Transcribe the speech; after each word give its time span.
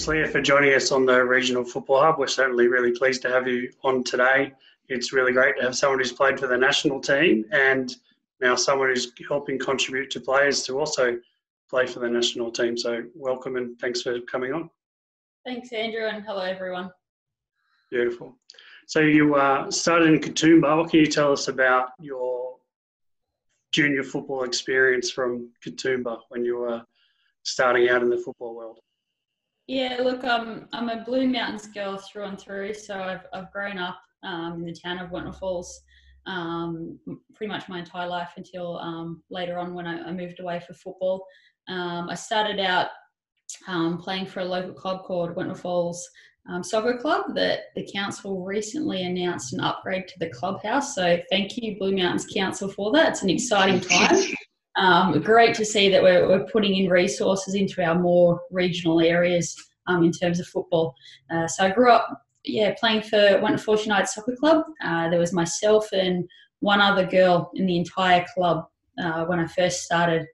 Thanks, 0.00 0.08
Leah, 0.08 0.28
for 0.28 0.40
joining 0.40 0.72
us 0.72 0.92
on 0.92 1.04
the 1.04 1.22
Regional 1.22 1.62
Football 1.62 2.00
Hub. 2.00 2.18
We're 2.18 2.26
certainly 2.26 2.68
really 2.68 2.90
pleased 2.90 3.20
to 3.20 3.28
have 3.28 3.46
you 3.46 3.70
on 3.84 4.02
today. 4.02 4.54
It's 4.88 5.12
really 5.12 5.32
great 5.32 5.58
to 5.58 5.64
have 5.64 5.76
someone 5.76 5.98
who's 5.98 6.10
played 6.10 6.40
for 6.40 6.46
the 6.46 6.56
national 6.56 7.02
team 7.02 7.44
and 7.52 7.94
now 8.40 8.54
someone 8.54 8.88
who's 8.88 9.12
helping 9.28 9.58
contribute 9.58 10.10
to 10.12 10.20
players 10.20 10.62
to 10.62 10.80
also 10.80 11.18
play 11.68 11.86
for 11.86 12.00
the 12.00 12.08
national 12.08 12.50
team. 12.50 12.78
So, 12.78 13.02
welcome 13.14 13.56
and 13.56 13.78
thanks 13.78 14.00
for 14.00 14.18
coming 14.22 14.54
on. 14.54 14.70
Thanks, 15.44 15.70
Andrew, 15.70 16.06
and 16.06 16.24
hello, 16.24 16.40
everyone. 16.40 16.90
Beautiful. 17.90 18.34
So, 18.86 19.00
you 19.00 19.34
uh, 19.34 19.70
started 19.70 20.14
in 20.14 20.18
Katoomba. 20.18 20.78
What 20.78 20.90
can 20.90 21.00
you 21.00 21.08
tell 21.08 21.30
us 21.30 21.48
about 21.48 21.90
your 22.00 22.56
junior 23.70 24.02
football 24.02 24.44
experience 24.44 25.10
from 25.10 25.50
Katoomba 25.62 26.20
when 26.30 26.42
you 26.42 26.56
were 26.56 26.82
starting 27.42 27.90
out 27.90 28.00
in 28.00 28.08
the 28.08 28.16
football 28.16 28.54
world? 28.54 28.80
Yeah, 29.70 29.98
look, 30.02 30.24
um, 30.24 30.66
I'm 30.72 30.88
a 30.88 31.04
Blue 31.04 31.28
Mountains 31.28 31.68
girl 31.68 31.96
through 31.96 32.24
and 32.24 32.40
through. 32.40 32.74
So 32.74 33.00
I've, 33.00 33.24
I've 33.32 33.52
grown 33.52 33.78
up 33.78 34.00
um, 34.24 34.54
in 34.54 34.64
the 34.64 34.74
town 34.74 34.98
of 34.98 35.12
Wentworth 35.12 35.38
Falls 35.38 35.82
um, 36.26 36.98
pretty 37.36 37.52
much 37.52 37.68
my 37.68 37.78
entire 37.78 38.08
life 38.08 38.30
until 38.36 38.78
um, 38.78 39.22
later 39.30 39.60
on 39.60 39.72
when 39.72 39.86
I, 39.86 40.08
I, 40.08 40.12
moved 40.12 40.40
away 40.40 40.60
for 40.66 40.74
football. 40.74 41.24
Um, 41.68 42.10
I 42.10 42.16
started 42.16 42.58
out 42.58 42.88
um, 43.68 43.98
playing 43.98 44.26
for 44.26 44.40
a 44.40 44.44
local 44.44 44.74
club 44.74 45.04
called 45.04 45.36
Wentworth 45.36 45.60
Falls 45.60 46.04
um, 46.50 46.64
Soccer 46.64 46.98
Club 46.98 47.36
that 47.36 47.66
the 47.76 47.88
council 47.94 48.44
recently 48.44 49.04
announced 49.04 49.52
an 49.52 49.60
upgrade 49.60 50.08
to 50.08 50.18
the 50.18 50.30
clubhouse. 50.30 50.96
So 50.96 51.20
thank 51.30 51.56
you, 51.56 51.78
Blue 51.78 51.94
Mountains 51.94 52.26
Council, 52.26 52.68
for 52.68 52.90
that. 52.90 53.10
It's 53.10 53.22
an 53.22 53.30
exciting 53.30 53.80
time. 53.80 54.16
Um, 54.80 55.20
great 55.20 55.54
to 55.56 55.64
see 55.66 55.90
that 55.90 56.02
we're, 56.02 56.26
we're, 56.26 56.46
putting 56.46 56.74
in 56.74 56.88
resources 56.88 57.54
into 57.54 57.84
our 57.84 57.94
more 57.94 58.40
regional 58.50 59.00
areas 59.02 59.54
um, 59.86 60.02
in 60.02 60.10
terms 60.10 60.40
of 60.40 60.46
football. 60.46 60.94
Uh, 61.30 61.46
so 61.46 61.66
I 61.66 61.70
grew 61.70 61.92
up, 61.92 62.22
yeah, 62.44 62.74
playing 62.80 63.02
for 63.02 63.38
Wentworth 63.42 63.84
United 63.84 64.08
Soccer 64.08 64.34
Club. 64.36 64.64
Uh, 64.82 65.10
there 65.10 65.18
was 65.18 65.34
myself 65.34 65.86
and 65.92 66.26
one 66.60 66.80
other 66.80 67.04
girl 67.04 67.50
in 67.56 67.66
the 67.66 67.76
entire 67.76 68.24
club 68.34 68.68
uh, 68.98 69.26
when 69.26 69.38
I 69.38 69.46
first 69.48 69.82
started, 69.82 70.26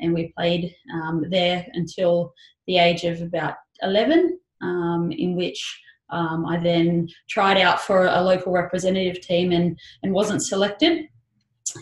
and 0.00 0.12
we 0.12 0.34
played 0.36 0.74
um, 0.92 1.24
there 1.30 1.66
until 1.72 2.34
the 2.66 2.76
age 2.76 3.04
of 3.04 3.22
about 3.22 3.54
11, 3.80 4.38
um, 4.60 5.12
in 5.12 5.34
which 5.34 5.82
um, 6.10 6.44
I 6.44 6.58
then 6.58 7.08
tried 7.30 7.56
out 7.56 7.80
for 7.80 8.04
a 8.04 8.20
local 8.20 8.52
representative 8.52 9.22
team 9.22 9.52
and, 9.52 9.78
and 10.02 10.12
wasn't 10.12 10.42
selected 10.42 11.08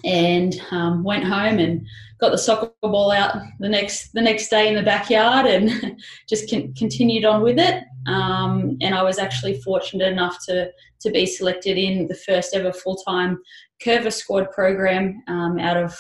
and 0.05 0.61
um, 0.71 1.03
went 1.03 1.25
home 1.25 1.59
and 1.59 1.87
got 2.19 2.31
the 2.31 2.39
soccer 2.39 2.73
ball 2.83 3.11
out 3.11 3.37
the 3.59 3.69
next 3.69 4.13
the 4.13 4.21
next 4.21 4.49
day 4.49 4.69
in 4.69 4.75
the 4.75 4.83
backyard 4.83 5.47
and 5.47 6.01
just 6.29 6.49
con- 6.49 6.73
continued 6.75 7.25
on 7.25 7.43
with 7.43 7.59
it. 7.59 7.85
Um, 8.07 8.77
and 8.81 8.95
I 8.95 9.03
was 9.03 9.19
actually 9.19 9.61
fortunate 9.61 10.11
enough 10.11 10.39
to 10.47 10.71
to 11.01 11.11
be 11.11 11.27
selected 11.27 11.79
in 11.79 12.09
the 12.09 12.15
first 12.15 12.55
ever 12.55 12.73
full 12.73 12.97
time 12.97 13.39
Coerver 13.83 14.13
Squad 14.13 14.51
program 14.53 15.23
um, 15.27 15.59
out 15.59 15.77
of 15.77 15.97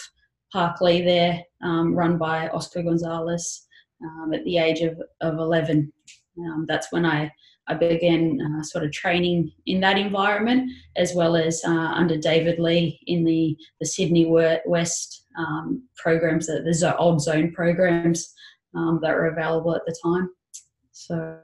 Parklea 0.54 1.04
there, 1.04 1.42
um, 1.62 1.94
run 1.94 2.18
by 2.18 2.48
Oscar 2.48 2.82
Gonzalez 2.82 3.66
um, 4.04 4.32
at 4.32 4.44
the 4.44 4.58
age 4.58 4.80
of, 4.80 5.00
of 5.20 5.38
11. 5.38 5.92
Um, 6.38 6.66
that's 6.68 6.92
when 6.92 7.06
I 7.06 7.32
I 7.68 7.74
began 7.74 8.38
uh, 8.40 8.62
sort 8.62 8.84
of 8.84 8.92
training 8.92 9.52
in 9.66 9.80
that 9.80 9.98
environment, 9.98 10.70
as 10.96 11.14
well 11.14 11.36
as 11.36 11.62
uh, 11.64 11.70
under 11.70 12.16
David 12.16 12.58
Lee 12.58 12.98
in 13.06 13.24
the, 13.24 13.56
the 13.80 13.86
Sydney 13.86 14.26
West 14.66 15.26
um, 15.38 15.82
programs, 15.96 16.46
the, 16.46 16.60
the 16.60 16.96
old 16.96 17.22
zone 17.22 17.52
programs 17.52 18.34
um, 18.76 18.98
that 19.02 19.14
were 19.14 19.26
available 19.26 19.74
at 19.74 19.82
the 19.86 19.96
time. 20.04 20.30
So, 20.92 21.40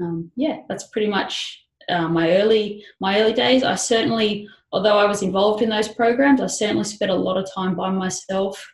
um, 0.00 0.30
yeah, 0.36 0.58
that's 0.68 0.88
pretty 0.88 1.08
much 1.08 1.64
uh, 1.88 2.08
my 2.08 2.38
early 2.38 2.84
my 3.00 3.20
early 3.20 3.32
days. 3.32 3.62
I 3.62 3.76
certainly, 3.76 4.48
although 4.72 4.98
I 4.98 5.06
was 5.06 5.22
involved 5.22 5.62
in 5.62 5.70
those 5.70 5.88
programs, 5.88 6.40
I 6.40 6.46
certainly 6.46 6.84
spent 6.84 7.10
a 7.10 7.14
lot 7.14 7.36
of 7.36 7.48
time 7.54 7.74
by 7.74 7.90
myself 7.90 8.64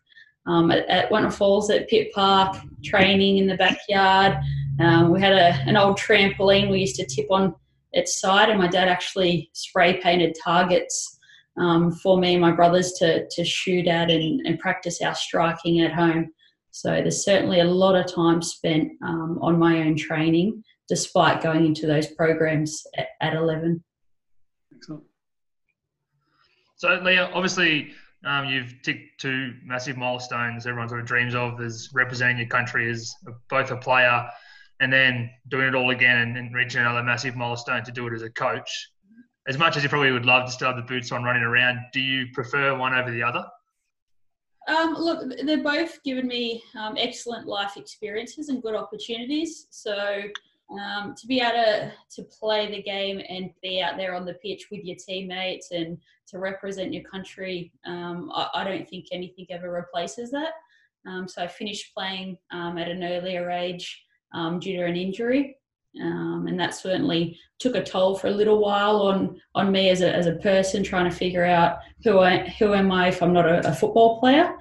um, 0.46 0.70
at, 0.70 0.86
at 0.88 1.10
Wentworth 1.10 1.36
Falls 1.36 1.70
at 1.70 1.88
Pitt 1.88 2.12
Park, 2.12 2.56
training 2.84 3.38
in 3.38 3.46
the 3.46 3.56
backyard. 3.56 4.38
Um, 4.80 5.10
we 5.10 5.20
had 5.20 5.32
a, 5.32 5.54
an 5.68 5.76
old 5.76 5.98
trampoline 5.98 6.70
we 6.70 6.80
used 6.80 6.96
to 6.96 7.06
tip 7.06 7.26
on 7.30 7.54
its 7.92 8.20
side, 8.20 8.48
and 8.48 8.58
my 8.58 8.68
dad 8.68 8.88
actually 8.88 9.50
spray 9.52 10.00
painted 10.00 10.36
targets 10.42 11.18
um, 11.58 11.92
for 11.92 12.18
me 12.18 12.32
and 12.32 12.40
my 12.40 12.50
brothers 12.50 12.92
to, 12.94 13.26
to 13.28 13.44
shoot 13.44 13.86
at 13.86 14.10
and, 14.10 14.46
and 14.46 14.58
practice 14.58 15.02
our 15.02 15.14
striking 15.14 15.80
at 15.80 15.92
home. 15.92 16.30
So 16.70 16.88
there's 16.90 17.24
certainly 17.24 17.60
a 17.60 17.64
lot 17.64 17.94
of 17.94 18.12
time 18.12 18.40
spent 18.40 18.92
um, 19.04 19.38
on 19.42 19.58
my 19.58 19.80
own 19.80 19.94
training, 19.96 20.64
despite 20.88 21.42
going 21.42 21.66
into 21.66 21.86
those 21.86 22.06
programs 22.06 22.82
at, 22.96 23.08
at 23.20 23.34
11. 23.34 23.84
Excellent. 24.74 25.02
So, 26.76 26.98
Leah, 27.04 27.30
obviously, 27.34 27.92
um, 28.24 28.46
you've 28.46 28.74
ticked 28.82 29.20
two 29.20 29.54
massive 29.64 29.96
milestones 29.96 30.66
everyone 30.66 30.88
sort 30.88 31.00
of 31.00 31.06
dreams 31.06 31.34
of 31.34 31.60
as 31.60 31.88
representing 31.92 32.38
your 32.38 32.46
country 32.46 32.90
as 32.90 33.14
both 33.48 33.70
a 33.70 33.76
player 33.76 34.28
and 34.80 34.92
then 34.92 35.30
doing 35.48 35.68
it 35.68 35.74
all 35.74 35.90
again 35.90 36.18
and, 36.18 36.36
and, 36.36 36.54
reaching 36.54 36.80
another 36.80 37.02
massive 37.02 37.36
milestone 37.36 37.84
to 37.84 37.92
do 37.92 38.06
it 38.08 38.12
as 38.12 38.22
a 38.22 38.30
coach. 38.30 38.90
As 39.46 39.56
much 39.56 39.76
as 39.76 39.82
you 39.82 39.88
probably 39.88 40.10
would 40.10 40.26
love 40.26 40.46
to 40.46 40.52
still 40.52 40.68
have 40.68 40.76
the 40.76 40.82
boots 40.82 41.12
on 41.12 41.22
running 41.22 41.42
around, 41.42 41.78
do 41.92 42.00
you 42.00 42.26
prefer 42.32 42.76
one 42.76 42.92
over 42.92 43.10
the 43.10 43.22
other? 43.22 43.44
Um, 44.68 44.94
look, 44.94 45.24
they're 45.44 45.62
both 45.62 46.02
given 46.04 46.26
me 46.26 46.62
um, 46.78 46.96
excellent 46.96 47.46
life 47.46 47.76
experiences 47.76 48.48
and 48.48 48.62
good 48.62 48.74
opportunities. 48.74 49.66
So 49.70 50.22
um, 50.78 51.14
to 51.14 51.26
be 51.26 51.40
able 51.40 51.52
to, 51.52 51.92
to 52.16 52.22
play 52.22 52.70
the 52.70 52.82
game 52.82 53.20
and 53.28 53.50
be 53.62 53.80
out 53.80 53.96
there 53.96 54.14
on 54.14 54.24
the 54.24 54.34
pitch 54.34 54.68
with 54.70 54.84
your 54.84 54.96
teammates 54.96 55.70
and 55.70 55.98
to 56.28 56.38
represent 56.38 56.92
your 56.92 57.02
country, 57.04 57.72
um, 57.86 58.30
I, 58.34 58.48
I, 58.54 58.64
don't 58.64 58.88
think 58.88 59.06
anything 59.12 59.46
ever 59.50 59.70
replaces 59.70 60.30
that. 60.30 60.52
Um, 61.06 61.28
so 61.28 61.42
I 61.42 61.46
finished 61.46 61.94
playing 61.94 62.38
um, 62.50 62.78
at 62.78 62.88
an 62.88 63.04
earlier 63.04 63.50
age 63.50 64.04
um, 64.32 64.60
due 64.60 64.76
to 64.78 64.84
an 64.84 64.96
injury. 64.96 65.56
Um, 66.00 66.46
and 66.48 66.58
that 66.58 66.74
certainly 66.74 67.38
took 67.58 67.74
a 67.74 67.82
toll 67.82 68.16
for 68.16 68.28
a 68.28 68.32
little 68.32 68.60
while 68.60 69.02
on 69.02 69.38
on 69.54 69.70
me 69.70 69.90
as 69.90 70.00
a, 70.00 70.10
as 70.10 70.26
a 70.26 70.36
person 70.36 70.82
trying 70.82 71.10
to 71.10 71.14
figure 71.14 71.44
out 71.44 71.80
who 72.02 72.20
I 72.20 72.48
who 72.58 72.72
am 72.72 72.90
I 72.90 73.08
if 73.08 73.22
I'm 73.22 73.34
not 73.34 73.46
a, 73.46 73.68
a 73.68 73.74
football 73.74 74.18
player. 74.18 74.56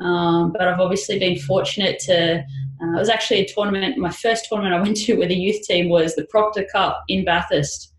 Um, 0.00 0.52
but 0.52 0.66
I've 0.66 0.80
obviously 0.80 1.18
been 1.18 1.38
fortunate 1.38 1.98
to. 2.00 2.38
Uh, 2.38 2.96
it 2.96 2.98
was 2.98 3.08
actually 3.08 3.40
a 3.40 3.48
tournament. 3.48 3.98
My 3.98 4.10
first 4.10 4.46
tournament 4.48 4.74
I 4.74 4.80
went 4.82 4.96
to 4.98 5.16
with 5.16 5.30
a 5.30 5.36
youth 5.36 5.62
team 5.62 5.88
was 5.88 6.14
the 6.14 6.26
Proctor 6.26 6.66
Cup 6.72 7.02
in 7.08 7.24
Bathurst. 7.24 7.94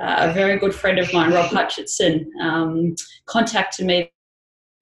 Uh, 0.00 0.28
a 0.28 0.32
very 0.32 0.58
good 0.58 0.74
friend 0.74 0.98
of 0.98 1.12
mine, 1.12 1.32
Rob 1.32 1.50
Hutchinson, 1.50 2.28
um, 2.42 2.96
contacted 3.26 3.86
me 3.86 4.10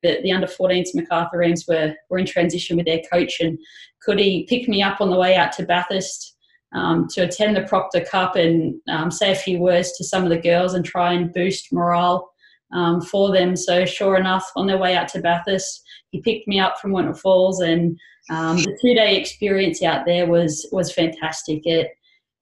that 0.02 0.22
the 0.22 0.32
under 0.32 0.46
14s 0.46 0.94
Macarthur 0.94 1.38
Rams 1.38 1.66
were, 1.68 1.94
were 2.08 2.18
in 2.18 2.26
transition 2.26 2.76
with 2.76 2.86
their 2.86 3.02
coach 3.12 3.40
and 3.40 3.58
could 4.02 4.18
he 4.18 4.46
pick 4.48 4.68
me 4.68 4.82
up 4.82 5.00
on 5.00 5.10
the 5.10 5.16
way 5.16 5.36
out 5.36 5.52
to 5.52 5.64
Bathurst 5.64 6.36
um, 6.74 7.06
to 7.10 7.22
attend 7.22 7.56
the 7.56 7.62
Proctor 7.62 8.00
Cup 8.00 8.36
and 8.36 8.74
um, 8.88 9.10
say 9.10 9.30
a 9.30 9.36
few 9.36 9.58
words 9.58 9.92
to 9.92 10.04
some 10.04 10.24
of 10.24 10.30
the 10.30 10.40
girls 10.40 10.74
and 10.74 10.84
try 10.84 11.12
and 11.12 11.32
boost 11.32 11.72
morale 11.72 12.32
um, 12.72 13.00
for 13.00 13.32
them. 13.32 13.54
So 13.54 13.84
sure 13.84 14.16
enough, 14.16 14.50
on 14.56 14.66
their 14.66 14.78
way 14.78 14.96
out 14.96 15.08
to 15.08 15.20
Bathurst, 15.20 15.84
he 16.12 16.20
picked 16.20 16.46
me 16.46 16.60
up 16.60 16.78
from 16.78 16.92
Wentworth 16.92 17.20
Falls 17.20 17.60
and 17.60 17.98
um, 18.30 18.58
the 18.58 18.78
two-day 18.80 19.16
experience 19.16 19.82
out 19.82 20.06
there 20.06 20.26
was 20.26 20.68
was 20.70 20.92
fantastic. 20.92 21.66
It 21.66 21.90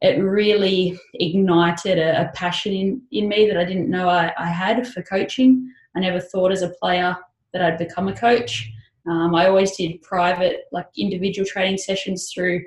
it 0.02 0.22
really 0.22 0.98
ignited 1.14 1.98
a, 1.98 2.22
a 2.22 2.32
passion 2.32 2.72
in, 2.72 3.02
in 3.12 3.28
me 3.28 3.46
that 3.46 3.56
I 3.56 3.64
didn't 3.64 3.90
know 3.90 4.08
I, 4.08 4.32
I 4.38 4.46
had 4.46 4.86
for 4.88 5.02
coaching. 5.02 5.70
I 5.94 6.00
never 6.00 6.20
thought 6.20 6.52
as 6.52 6.62
a 6.62 6.70
player 6.80 7.16
that 7.52 7.62
I'd 7.62 7.78
become 7.78 8.08
a 8.08 8.16
coach. 8.16 8.70
Um, 9.06 9.34
I 9.34 9.46
always 9.46 9.76
did 9.76 10.02
private, 10.02 10.62
like 10.72 10.86
individual 10.96 11.46
training 11.46 11.78
sessions 11.78 12.30
through 12.32 12.62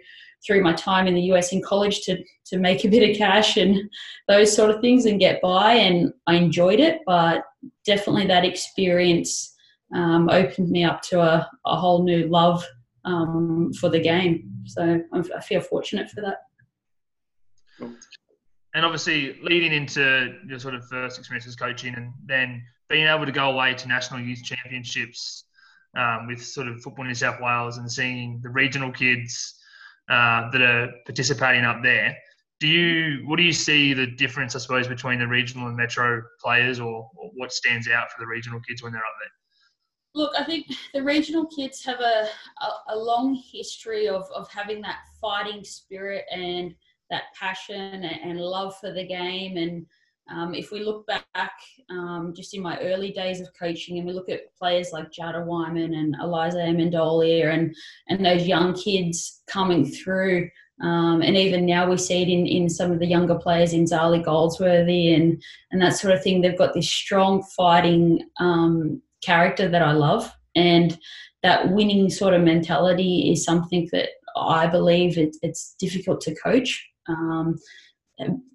through 0.45 0.61
my 0.61 0.73
time 0.73 1.07
in 1.07 1.13
the 1.13 1.31
US 1.33 1.53
in 1.53 1.61
college 1.61 2.01
to 2.01 2.17
to 2.45 2.57
make 2.57 2.83
a 2.83 2.89
bit 2.89 3.09
of 3.09 3.17
cash 3.17 3.57
and 3.57 3.89
those 4.27 4.53
sort 4.53 4.69
of 4.69 4.81
things 4.81 5.05
and 5.05 5.19
get 5.19 5.41
by. 5.41 5.73
And 5.73 6.13
I 6.27 6.35
enjoyed 6.35 6.79
it, 6.79 6.99
but 7.05 7.43
definitely 7.85 8.27
that 8.27 8.45
experience 8.45 9.52
um, 9.93 10.29
opened 10.29 10.69
me 10.69 10.83
up 10.83 11.01
to 11.03 11.21
a, 11.21 11.49
a 11.65 11.75
whole 11.75 12.03
new 12.03 12.27
love 12.27 12.65
um, 13.05 13.71
for 13.73 13.89
the 13.89 13.99
game. 13.99 14.49
So 14.65 15.01
I'm, 15.11 15.25
I 15.35 15.41
feel 15.41 15.61
fortunate 15.61 16.09
for 16.09 16.21
that. 16.21 16.37
And 18.75 18.85
obviously, 18.85 19.39
leading 19.43 19.71
into 19.71 20.35
your 20.47 20.57
sort 20.57 20.73
of 20.73 20.87
first 20.87 21.19
experience 21.19 21.45
as 21.47 21.55
coaching, 21.55 21.93
and 21.95 22.11
then 22.25 22.63
being 22.89 23.05
able 23.05 23.25
to 23.25 23.31
go 23.31 23.51
away 23.51 23.73
to 23.75 23.87
national 23.87 24.19
youth 24.19 24.43
championships 24.43 25.45
um, 25.95 26.27
with 26.27 26.43
sort 26.43 26.67
of 26.67 26.81
football 26.81 27.05
in 27.05 27.09
New 27.09 27.15
South 27.15 27.39
Wales 27.39 27.77
and 27.77 27.91
seeing 27.91 28.39
the 28.41 28.49
regional 28.49 28.91
kids 28.91 29.59
uh, 30.09 30.49
that 30.51 30.61
are 30.61 30.91
participating 31.05 31.65
up 31.65 31.83
there. 31.83 32.17
Do 32.59 32.67
you 32.67 33.27
what 33.27 33.37
do 33.37 33.43
you 33.43 33.53
see 33.53 33.93
the 33.93 34.07
difference, 34.07 34.55
I 34.55 34.59
suppose, 34.59 34.87
between 34.87 35.19
the 35.19 35.27
regional 35.27 35.67
and 35.67 35.77
metro 35.77 36.23
players, 36.41 36.79
or, 36.79 37.09
or 37.15 37.31
what 37.35 37.51
stands 37.51 37.87
out 37.89 38.11
for 38.11 38.21
the 38.21 38.27
regional 38.27 38.59
kids 38.61 38.81
when 38.81 38.93
they're 38.93 39.01
up 39.01 39.13
there? 39.19 39.42
Look, 40.15 40.33
I 40.37 40.43
think 40.43 40.67
the 40.93 41.03
regional 41.03 41.45
kids 41.47 41.83
have 41.85 41.99
a, 41.99 42.27
a, 42.61 42.95
a 42.95 42.97
long 42.97 43.41
history 43.51 44.07
of, 44.07 44.29
of 44.35 44.47
having 44.49 44.81
that 44.81 44.99
fighting 45.19 45.63
spirit 45.63 46.25
and 46.31 46.75
that 47.09 47.23
passion 47.39 48.03
and 48.03 48.05
and 48.05 48.39
love 48.39 48.75
for 48.79 48.91
the 48.91 49.05
game. 49.05 49.57
And 49.57 49.85
um, 50.31 50.53
if 50.55 50.71
we 50.71 50.83
look 50.83 51.05
back 51.07 51.53
um, 51.89 52.33
just 52.35 52.53
in 52.53 52.61
my 52.61 52.79
early 52.79 53.11
days 53.11 53.41
of 53.41 53.49
coaching 53.59 53.97
and 53.97 54.07
we 54.07 54.13
look 54.13 54.29
at 54.29 54.55
players 54.57 54.91
like 54.93 55.11
Jada 55.11 55.45
Whyman 55.45 55.93
and 55.93 56.15
Eliza 56.21 56.59
Ammendolia 56.59 57.53
and, 57.53 57.75
and 58.07 58.25
those 58.25 58.47
young 58.47 58.73
kids 58.73 59.41
coming 59.47 59.85
through, 59.85 60.49
um, 60.81 61.21
and 61.21 61.35
even 61.35 61.65
now 61.65 61.89
we 61.89 61.97
see 61.97 62.21
it 62.21 62.29
in, 62.29 62.47
in 62.47 62.69
some 62.69 62.91
of 62.91 62.99
the 62.99 63.05
younger 63.05 63.35
players 63.35 63.73
in 63.73 63.83
Zali 63.83 64.23
Goldsworthy 64.23 65.13
and, 65.13 65.41
and 65.71 65.81
that 65.81 65.95
sort 65.97 66.13
of 66.13 66.23
thing. 66.23 66.41
They've 66.41 66.57
got 66.57 66.73
this 66.73 66.89
strong 66.89 67.43
fighting 67.55 68.27
um, 68.39 69.01
character 69.25 69.67
that 69.69 69.81
I 69.81 69.91
love. 69.93 70.31
And 70.55 70.97
that 71.41 71.71
winning 71.71 72.09
sort 72.09 72.33
of 72.33 72.41
mentality 72.41 73.31
is 73.31 73.43
something 73.43 73.89
that 73.91 74.09
I 74.35 74.67
believe 74.67 75.17
it, 75.17 75.35
it's 75.41 75.75
difficult 75.79 76.21
to 76.21 76.35
coach. 76.35 76.89
Um, 77.07 77.55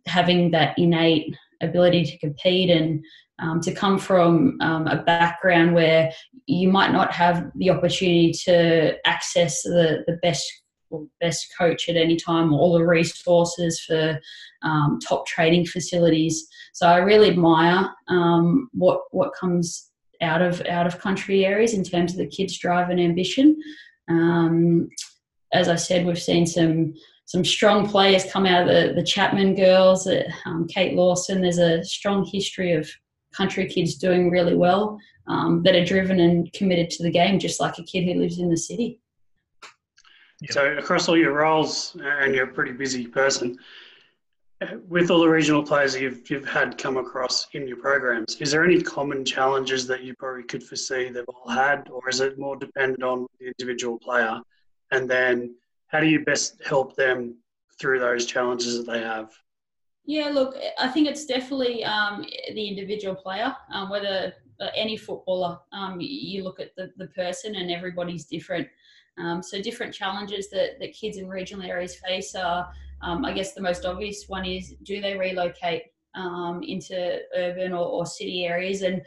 having 0.07 0.51
that 0.53 0.79
innate 0.79 1.35
ability 1.61 2.05
to 2.05 2.19
compete 2.19 2.71
and 2.71 3.05
um, 3.41 3.61
to 3.61 3.73
come 3.73 3.99
from 3.99 4.57
um, 4.61 4.87
a 4.87 5.03
background 5.03 5.75
where 5.75 6.11
you 6.47 6.69
might 6.69 6.93
not 6.93 7.13
have 7.13 7.51
the 7.57 7.71
opportunity 7.71 8.33
to 8.45 8.97
access 9.07 9.63
the, 9.63 10.05
the 10.07 10.19
best 10.23 10.45
best 11.21 11.47
coach 11.59 11.91
at 11.91 11.97
any 11.97 12.17
time, 12.17 12.53
all 12.53 12.73
the 12.73 12.85
resources 12.85 13.79
for 13.85 14.19
um, 14.63 14.99
top 15.07 15.27
training 15.27 15.67
facilities. 15.67 16.49
So 16.73 16.87
I 16.87 16.97
really 16.97 17.31
admire 17.31 17.91
um, 18.09 18.71
what 18.73 19.01
what 19.11 19.35
comes 19.39 19.91
out 20.21 20.43
of 20.43 20.61
out 20.67 20.87
of 20.87 20.99
country 20.99 21.45
areas 21.45 21.75
in 21.75 21.85
terms 21.85 22.13
of 22.13 22.19
the 22.19 22.27
kids' 22.27 22.59
drive 22.59 22.91
and 22.91 23.01
ambition. 23.01 23.61
Um, 24.09 24.89
as 25.53 25.69
I 25.69 25.77
said, 25.77 26.07
we've 26.07 26.21
seen 26.21 26.47
some 26.47 26.95
some 27.27 27.45
strong 27.45 27.87
players 27.87 28.31
come 28.31 28.47
out 28.47 28.63
of 28.63 28.69
the, 28.69 28.95
the 28.95 29.07
Chapman 29.07 29.55
girls, 29.55 30.07
uh, 30.07 30.23
um, 30.47 30.67
Kate 30.67 30.95
Lawson. 30.95 31.43
There's 31.43 31.59
a 31.59 31.85
strong 31.85 32.25
history 32.25 32.73
of 32.73 32.91
country 33.35 33.67
kids 33.67 33.97
doing 33.97 34.31
really 34.31 34.55
well 34.55 34.99
um, 35.27 35.63
that 35.63 35.75
are 35.75 35.85
driven 35.85 36.21
and 36.21 36.51
committed 36.55 36.89
to 36.91 37.03
the 37.03 37.11
game, 37.11 37.39
just 37.39 37.61
like 37.61 37.79
a 37.79 37.85
kid 37.85 38.05
who 38.05 38.19
lives 38.19 38.39
in 38.39 38.49
the 38.49 38.57
city. 38.57 39.01
So, 40.51 40.77
across 40.79 41.09
all 41.09 41.19
your 41.19 41.35
roles, 41.35 41.97
and 42.01 42.35
you're 42.35 42.49
a 42.49 42.53
pretty 42.53 42.73
busy 42.73 43.07
person, 43.07 43.59
with 44.89 45.11
all 45.11 45.21
the 45.21 45.29
regional 45.29 45.63
players 45.63 45.95
you've, 45.95 46.29
you've 46.29 46.49
had 46.49 46.77
come 46.79 46.97
across 46.97 47.47
in 47.53 47.69
your 47.69 47.77
programs, 47.77 48.37
is 48.41 48.51
there 48.51 48.65
any 48.65 48.83
common 48.83 49.25
challenges 49.25 49.87
that 49.87 50.03
you 50.03 50.15
probably 50.19 50.43
could 50.43 50.63
foresee 50.63 51.11
they've 51.11 51.25
all 51.29 51.49
had, 51.49 51.89
or 51.91 52.09
is 52.09 52.21
it 52.21 52.39
more 52.39 52.57
dependent 52.57 53.03
on 53.03 53.27
the 53.39 53.47
individual 53.47 53.99
player? 53.99 54.41
And 54.91 55.09
then 55.09 55.55
how 55.87 56.01
do 56.01 56.07
you 56.07 56.25
best 56.25 56.61
help 56.65 56.97
them 56.97 57.37
through 57.81 58.01
those 58.01 58.27
challenges 58.27 58.77
that 58.77 58.91
they 58.91 59.01
have? 59.01 59.31
Yeah, 60.05 60.31
look, 60.31 60.57
I 60.79 60.89
think 60.89 61.07
it's 61.07 61.27
definitely 61.27 61.85
um, 61.85 62.25
the 62.55 62.67
individual 62.67 63.15
player. 63.15 63.55
Um, 63.73 63.91
whether 63.91 64.33
uh, 64.61 64.69
any 64.75 64.97
footballer, 64.97 65.59
um, 65.73 65.99
you 66.01 66.43
look 66.43 66.59
at 66.59 66.75
the, 66.77 66.91
the 66.97 67.09
person 67.09 67.55
and 67.55 67.71
everybody's 67.71 68.25
different. 68.25 68.67
Um, 69.19 69.43
so 69.43 69.61
different 69.61 69.93
challenges 69.95 70.49
that, 70.51 70.79
that 70.81 70.95
kids 70.95 71.19
in 71.19 71.29
regional 71.29 71.69
areas 71.69 71.97
face 71.97 72.35
are, 72.35 72.71
um, 73.03 73.25
I 73.25 73.33
guess 73.33 73.55
the 73.55 73.63
most 73.63 73.85
obvious 73.85 74.25
one 74.29 74.45
is 74.45 74.75
do 74.83 75.01
they 75.01 75.17
relocate 75.17 75.83
um, 76.15 76.63
into 76.63 77.21
urban 77.37 77.73
or, 77.73 77.87
or, 77.87 78.07
city 78.07 78.47
areas? 78.47 78.83
And 78.83 79.03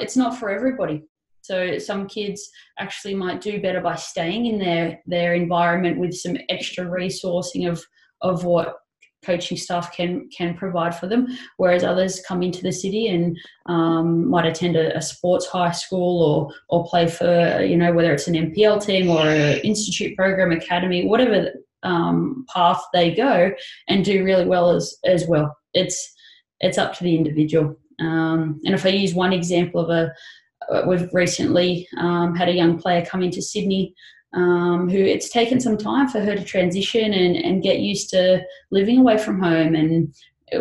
it's 0.00 0.16
not 0.16 0.36
for 0.38 0.50
everybody. 0.50 1.04
So 1.42 1.78
some 1.78 2.08
kids 2.08 2.50
actually 2.78 3.14
might 3.14 3.40
do 3.40 3.60
better 3.60 3.80
by 3.80 3.94
staying 3.94 4.46
in 4.46 4.58
their 4.58 5.00
their 5.06 5.34
environment 5.34 5.98
with 5.98 6.14
some 6.14 6.36
extra 6.48 6.84
resourcing 6.84 7.70
of 7.70 7.82
of 8.20 8.44
what 8.44 8.76
coaching 9.24 9.56
staff 9.56 9.94
can 9.96 10.28
can 10.36 10.54
provide 10.54 10.94
for 10.94 11.06
them, 11.06 11.26
whereas 11.56 11.84
others 11.84 12.22
come 12.26 12.42
into 12.42 12.62
the 12.62 12.72
city 12.72 13.08
and 13.08 13.38
um, 13.66 14.28
might 14.28 14.46
attend 14.46 14.76
a, 14.76 14.96
a, 14.96 15.02
sports 15.02 15.46
high 15.46 15.70
school 15.70 16.22
or 16.22 16.54
or 16.68 16.86
play 16.86 17.06
for 17.08 17.62
you 17.62 17.76
know 17.76 17.92
whether 17.92 18.12
it's 18.12 18.28
an 18.28 18.34
NPL 18.34 18.84
team 18.84 19.08
or 19.08 19.20
an 19.20 19.58
institute 19.60 20.16
program, 20.16 20.52
academy, 20.52 21.06
whatever 21.06 21.52
um, 21.82 22.44
path 22.52 22.82
they 22.92 23.14
go, 23.14 23.52
and 23.88 24.04
do 24.04 24.24
really 24.24 24.46
well 24.46 24.70
as 24.70 24.96
as 25.04 25.26
well. 25.26 25.56
It's 25.74 26.14
it's 26.60 26.78
up 26.78 26.94
to 26.94 27.04
the 27.04 27.16
individual. 27.16 27.76
Um, 28.00 28.60
and 28.64 28.74
if 28.74 28.86
I 28.86 28.90
use 28.90 29.14
one 29.14 29.32
example 29.32 29.80
of 29.80 29.90
a 29.90 30.12
we've 30.86 31.08
recently 31.12 31.88
um, 31.98 32.34
had 32.34 32.48
a 32.48 32.54
young 32.54 32.78
player 32.78 33.04
come 33.04 33.22
into 33.22 33.40
Sydney 33.40 33.94
um, 34.34 34.88
who 34.88 34.98
it's 34.98 35.30
taken 35.30 35.60
some 35.60 35.78
time 35.78 36.08
for 36.08 36.20
her 36.20 36.34
to 36.34 36.44
transition 36.44 37.12
and, 37.12 37.36
and 37.36 37.62
get 37.62 37.80
used 37.80 38.10
to 38.10 38.42
living 38.70 38.98
away 38.98 39.18
from 39.18 39.40
home. 39.40 39.74
And 39.74 40.14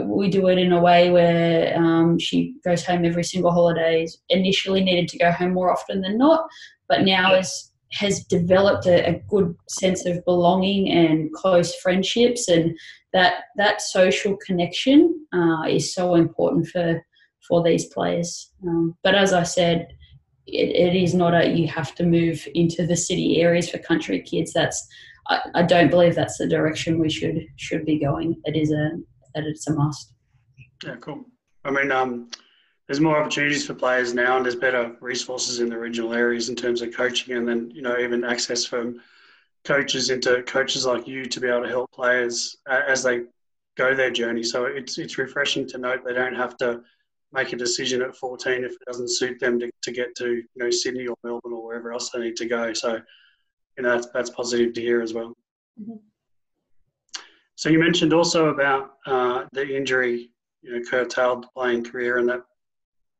we 0.04 0.30
do 0.30 0.48
it 0.48 0.58
in 0.58 0.72
a 0.72 0.82
way 0.82 1.12
where 1.12 1.78
um, 1.78 2.20
she 2.20 2.56
goes 2.64 2.86
home 2.86 3.06
every 3.06 3.24
single 3.24 3.52
holidays. 3.52 4.18
Initially 4.30 4.84
needed 4.84 5.08
to 5.10 5.18
go 5.18 5.32
home 5.32 5.54
more 5.54 5.72
often 5.72 6.02
than 6.02 6.18
not, 6.18 6.48
but 6.88 7.04
now 7.04 7.36
is 7.36 7.72
has 7.94 8.24
developed 8.26 8.86
a, 8.86 9.10
a, 9.10 9.22
good 9.30 9.56
sense 9.70 10.06
of 10.06 10.24
belonging 10.26 10.90
and 10.92 11.32
close 11.34 11.74
friendships 11.76 12.50
and 12.50 12.78
that 13.14 13.46
that 13.56 13.82
social 13.82 14.36
connection 14.46 15.26
uh, 15.34 15.64
is 15.68 15.94
so 15.94 16.16
important 16.16 16.68
for 16.68 17.02
for 17.48 17.64
these 17.64 17.86
players. 17.86 18.52
Um, 18.68 18.96
but 19.04 19.16
as 19.16 19.32
I 19.32 19.44
said, 19.44 19.88
it, 20.46 20.76
it 20.76 21.02
is 21.02 21.14
not 21.14 21.34
a 21.34 21.50
you 21.50 21.68
have 21.68 21.96
to 21.96 22.06
move 22.06 22.46
into 22.54 22.86
the 22.86 22.98
city 22.98 23.42
areas 23.42 23.70
for 23.70 23.78
country 23.78 24.22
kids. 24.22 24.52
That's 24.54 24.86
I, 25.30 25.42
I 25.56 25.64
don't 25.64 25.90
believe 25.90 26.16
that's 26.16 26.38
the 26.38 26.48
direction 26.48 27.00
we 27.00 27.10
should 27.10 27.40
should 27.56 27.86
be 27.86 28.00
going. 28.00 28.40
It 28.44 28.58
is 28.58 28.72
a 28.72 28.92
that 29.34 29.46
it's 29.46 29.68
a 29.68 29.74
must. 29.74 30.14
Yeah, 30.84 30.96
cool. 30.98 31.26
I 31.64 31.72
mean, 31.72 31.92
um, 31.92 32.30
there's 32.88 33.02
more 33.02 33.20
opportunities 33.20 33.66
for 33.66 33.74
players 33.74 34.14
now, 34.14 34.38
and 34.38 34.46
there's 34.46 34.56
better 34.56 34.96
resources 35.02 35.60
in 35.60 35.70
the 35.70 35.78
regional 35.78 36.14
areas 36.14 36.50
in 36.50 36.56
terms 36.56 36.82
of 36.82 36.96
coaching, 36.96 37.36
and 37.36 37.48
then 37.48 37.70
you 37.72 37.82
know 37.82 37.98
even 37.98 38.24
access 38.24 38.66
from 38.66 39.02
coaches 39.66 40.10
into 40.10 40.42
coaches 40.44 40.86
like 40.86 41.08
you 41.08 41.26
to 41.26 41.40
be 41.42 41.48
able 41.48 41.64
to 41.64 41.68
help 41.68 41.92
players 41.92 42.56
as 42.68 43.04
they 43.04 43.24
go 43.76 43.94
their 43.94 44.12
journey. 44.12 44.44
So 44.44 44.66
it's 44.66 44.98
it's 44.98 45.18
refreshing 45.18 45.68
to 45.68 45.78
note 45.78 46.06
they 46.06 46.14
don't 46.14 46.36
have 46.36 46.56
to 46.58 46.82
make 47.34 47.52
a 47.52 47.58
decision 47.58 48.02
at 48.02 48.16
14 48.16 48.64
if 48.64 48.72
it 48.72 48.78
doesn't 48.88 49.12
suit 49.12 49.38
them 49.40 49.60
to, 49.60 49.70
to 49.82 49.92
get 49.92 50.16
to 50.16 50.36
you 50.36 50.46
know 50.56 50.70
Sydney 50.70 51.08
or 51.08 51.16
Melbourne 51.24 51.54
or 51.54 51.66
wherever 51.66 51.92
else 51.92 52.10
they 52.10 52.20
need 52.20 52.38
to 52.38 52.46
go. 52.46 52.72
So 52.74 53.02
you 53.78 53.84
know 53.84 53.96
that's, 53.96 54.08
that's 54.14 54.30
positive 54.30 54.74
to 54.74 54.82
hear 54.82 55.02
as 55.02 55.14
well. 55.14 55.34
Mm-hmm. 55.82 55.98
So 57.56 57.70
you 57.70 57.80
mentioned 57.80 58.14
also 58.14 58.50
about 58.50 58.92
uh, 59.08 59.46
the 59.52 59.76
injury, 59.76 60.30
you 60.62 60.74
know, 60.74 60.82
curtailed 60.88 61.44
the 61.44 61.48
playing 61.56 61.84
career, 61.84 62.20
and 62.20 62.30
that 62.30 62.42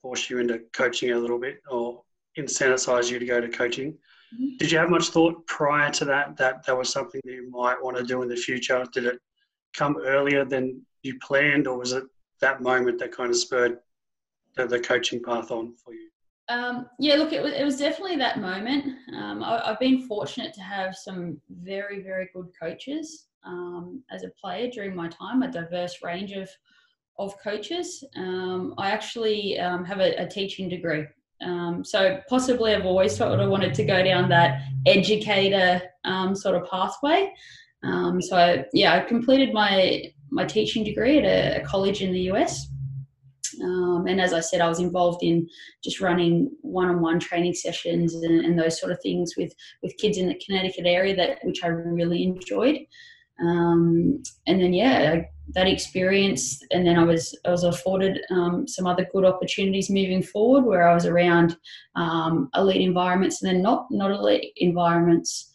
forced 0.02 0.30
you 0.30 0.40
into 0.40 0.60
coaching 0.74 1.12
a 1.12 1.18
little 1.18 1.40
bit, 1.40 1.62
or 1.70 2.04
incentivize 2.38 3.10
you 3.10 3.20
to 3.20 3.26
go 3.26 3.42
to 3.42 3.50
coaching. 3.50 3.94
Mm-hmm. 4.34 4.58
Did 4.58 4.72
you 4.72 4.78
have 4.78 4.90
much 4.90 5.10
thought 5.10 5.46
prior 5.48 5.92
to 5.92 6.06
that 6.06 6.38
that 6.38 6.66
that 6.66 6.78
was 6.78 6.90
something 6.90 7.22
that 7.24 7.32
you 7.32 7.50
might 7.50 7.82
want 7.82 7.98
to 7.98 8.04
do 8.04 8.22
in 8.22 8.30
the 8.30 8.36
future? 8.36 8.86
Did 8.94 9.06
it 9.06 9.20
come 9.76 9.98
earlier 10.06 10.46
than 10.46 10.82
you 11.04 11.18
planned, 11.20 11.68
or 11.68 11.78
was 11.78 11.94
it 11.94 12.04
that 12.42 12.62
moment 12.62 13.00
that 13.00 13.16
kind 13.16 13.30
of 13.30 13.38
spurred 13.38 13.80
the, 14.56 14.68
the 14.68 14.80
coaching 14.80 15.24
path 15.24 15.52
on 15.52 15.76
for 15.76 15.94
you? 15.94 16.10
Um, 16.50 16.88
yeah, 16.98 17.16
look, 17.16 17.34
it 17.34 17.44
was, 17.44 17.54
it 17.54 17.64
was 17.64 17.78
definitely 17.78 18.16
that 18.18 18.40
moment. 18.40 18.86
Um, 19.14 19.44
I, 19.44 19.62
have 19.66 19.80
been 19.80 20.08
fortunate 20.08 20.54
to 20.54 20.62
have 20.62 20.96
some 20.96 21.42
very, 21.50 22.02
very 22.02 22.30
good 22.34 22.48
coaches 22.60 23.28
um, 23.46 24.02
as 24.12 24.24
a 24.24 24.32
player 24.42 24.70
during 24.70 24.96
my 24.96 25.10
time, 25.10 25.44
a 25.44 25.52
diverse 25.52 26.02
range 26.02 26.32
of, 26.32 26.50
of 27.20 27.34
coaches. 27.42 28.04
Um, 28.16 28.74
I 28.78 28.92
actually 28.92 29.60
um, 29.60 29.84
have 29.86 30.00
a, 30.00 30.16
a, 30.22 30.28
teaching 30.28 30.70
degree. 30.70 31.06
Um, 31.42 31.84
so 31.84 32.20
possibly 32.30 32.74
I've 32.74 32.86
always 32.86 33.18
thought 33.18 33.40
I 33.40 33.48
wanted 33.48 33.74
to 33.76 33.84
go 33.84 34.04
down 34.04 34.30
that 34.30 34.62
educator 34.86 35.82
sort 36.34 36.56
of 36.56 36.70
pathway. 36.70 37.34
so 38.20 38.64
yeah, 38.74 38.96
I 38.96 39.00
completed 39.02 39.54
my, 39.54 40.12
my 40.30 40.46
teaching 40.46 40.84
degree 40.84 41.20
at 41.20 41.26
a, 41.26 41.62
a 41.62 41.66
college 41.66 42.02
in 42.02 42.12
the 42.12 42.32
US. 42.32 42.68
Um, 43.64 44.06
and 44.08 44.22
as 44.22 44.34
I 44.34 44.40
said, 44.40 44.62
I 44.62 44.70
was 44.70 44.80
involved 44.80 45.24
in 45.24 45.48
just 45.84 46.02
running 46.02 46.52
one-on-one 46.62 47.20
training 47.20 47.54
sessions 47.54 48.14
and, 48.14 48.46
and, 48.46 48.60
those 48.60 48.80
sort 48.80 48.92
of 48.92 49.02
things 49.02 49.34
with 49.38 49.54
with 49.82 49.98
kids 49.98 50.18
in 50.18 50.28
the 50.28 50.40
Connecticut 50.46 50.86
area 50.86 51.16
that 51.16 51.40
which 51.44 51.64
I 51.64 51.68
really 51.68 52.24
enjoyed. 52.24 52.80
Um, 53.40 54.22
and 54.48 54.62
then 54.62 54.74
yeah, 54.74 55.22
that 55.50 55.68
experience, 55.68 56.62
and 56.72 56.86
then 56.86 56.98
I 56.98 57.04
was 57.04 57.38
I 57.46 57.52
was 57.52 57.64
afforded 57.64 58.20
um, 58.30 58.68
some 58.68 58.86
other 58.86 59.08
good 59.12 59.26
opportunities 59.26 59.90
moving 59.90 60.22
forward, 60.22 60.66
where 60.66 60.88
I 60.88 60.94
was 60.94 61.06
around 61.06 61.58
um, 61.96 62.50
elite 62.56 62.82
environments 62.82 63.42
and 63.42 63.50
then 63.50 63.62
not 63.62 63.88
not 63.90 64.12
elite 64.12 64.52
environments, 64.58 65.52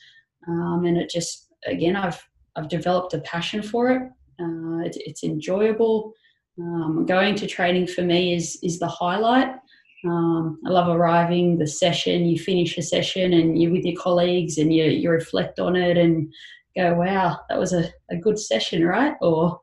um, 0.48 0.84
and 0.86 0.96
it 0.96 1.10
just 1.10 1.52
again 1.66 1.96
I've 1.96 2.22
I've 2.56 2.68
developed 2.68 3.14
a 3.14 3.20
passion 3.20 3.62
for 3.62 3.90
it. 3.90 4.02
Uh, 4.40 4.78
it 4.84 4.96
it's 4.96 5.24
enjoyable. 5.24 6.12
Um, 6.58 7.06
going 7.06 7.34
to 7.36 7.46
training 7.46 7.86
for 7.86 8.02
me 8.02 8.34
is 8.34 8.58
is 8.62 8.78
the 8.78 8.88
highlight. 8.88 9.54
Um, 10.04 10.58
I 10.66 10.70
love 10.70 10.88
arriving 10.88 11.58
the 11.58 11.66
session. 11.66 12.26
You 12.26 12.38
finish 12.38 12.76
a 12.76 12.82
session 12.82 13.32
and 13.34 13.60
you're 13.60 13.70
with 13.70 13.84
your 13.84 14.00
colleagues 14.00 14.58
and 14.58 14.72
you 14.72 14.84
you 14.84 15.10
reflect 15.10 15.60
on 15.60 15.76
it 15.76 15.96
and 15.96 16.32
go, 16.76 16.94
wow, 16.94 17.40
that 17.48 17.58
was 17.58 17.72
a, 17.72 17.88
a 18.10 18.16
good 18.16 18.38
session, 18.38 18.84
right? 18.84 19.14
Or 19.20 19.60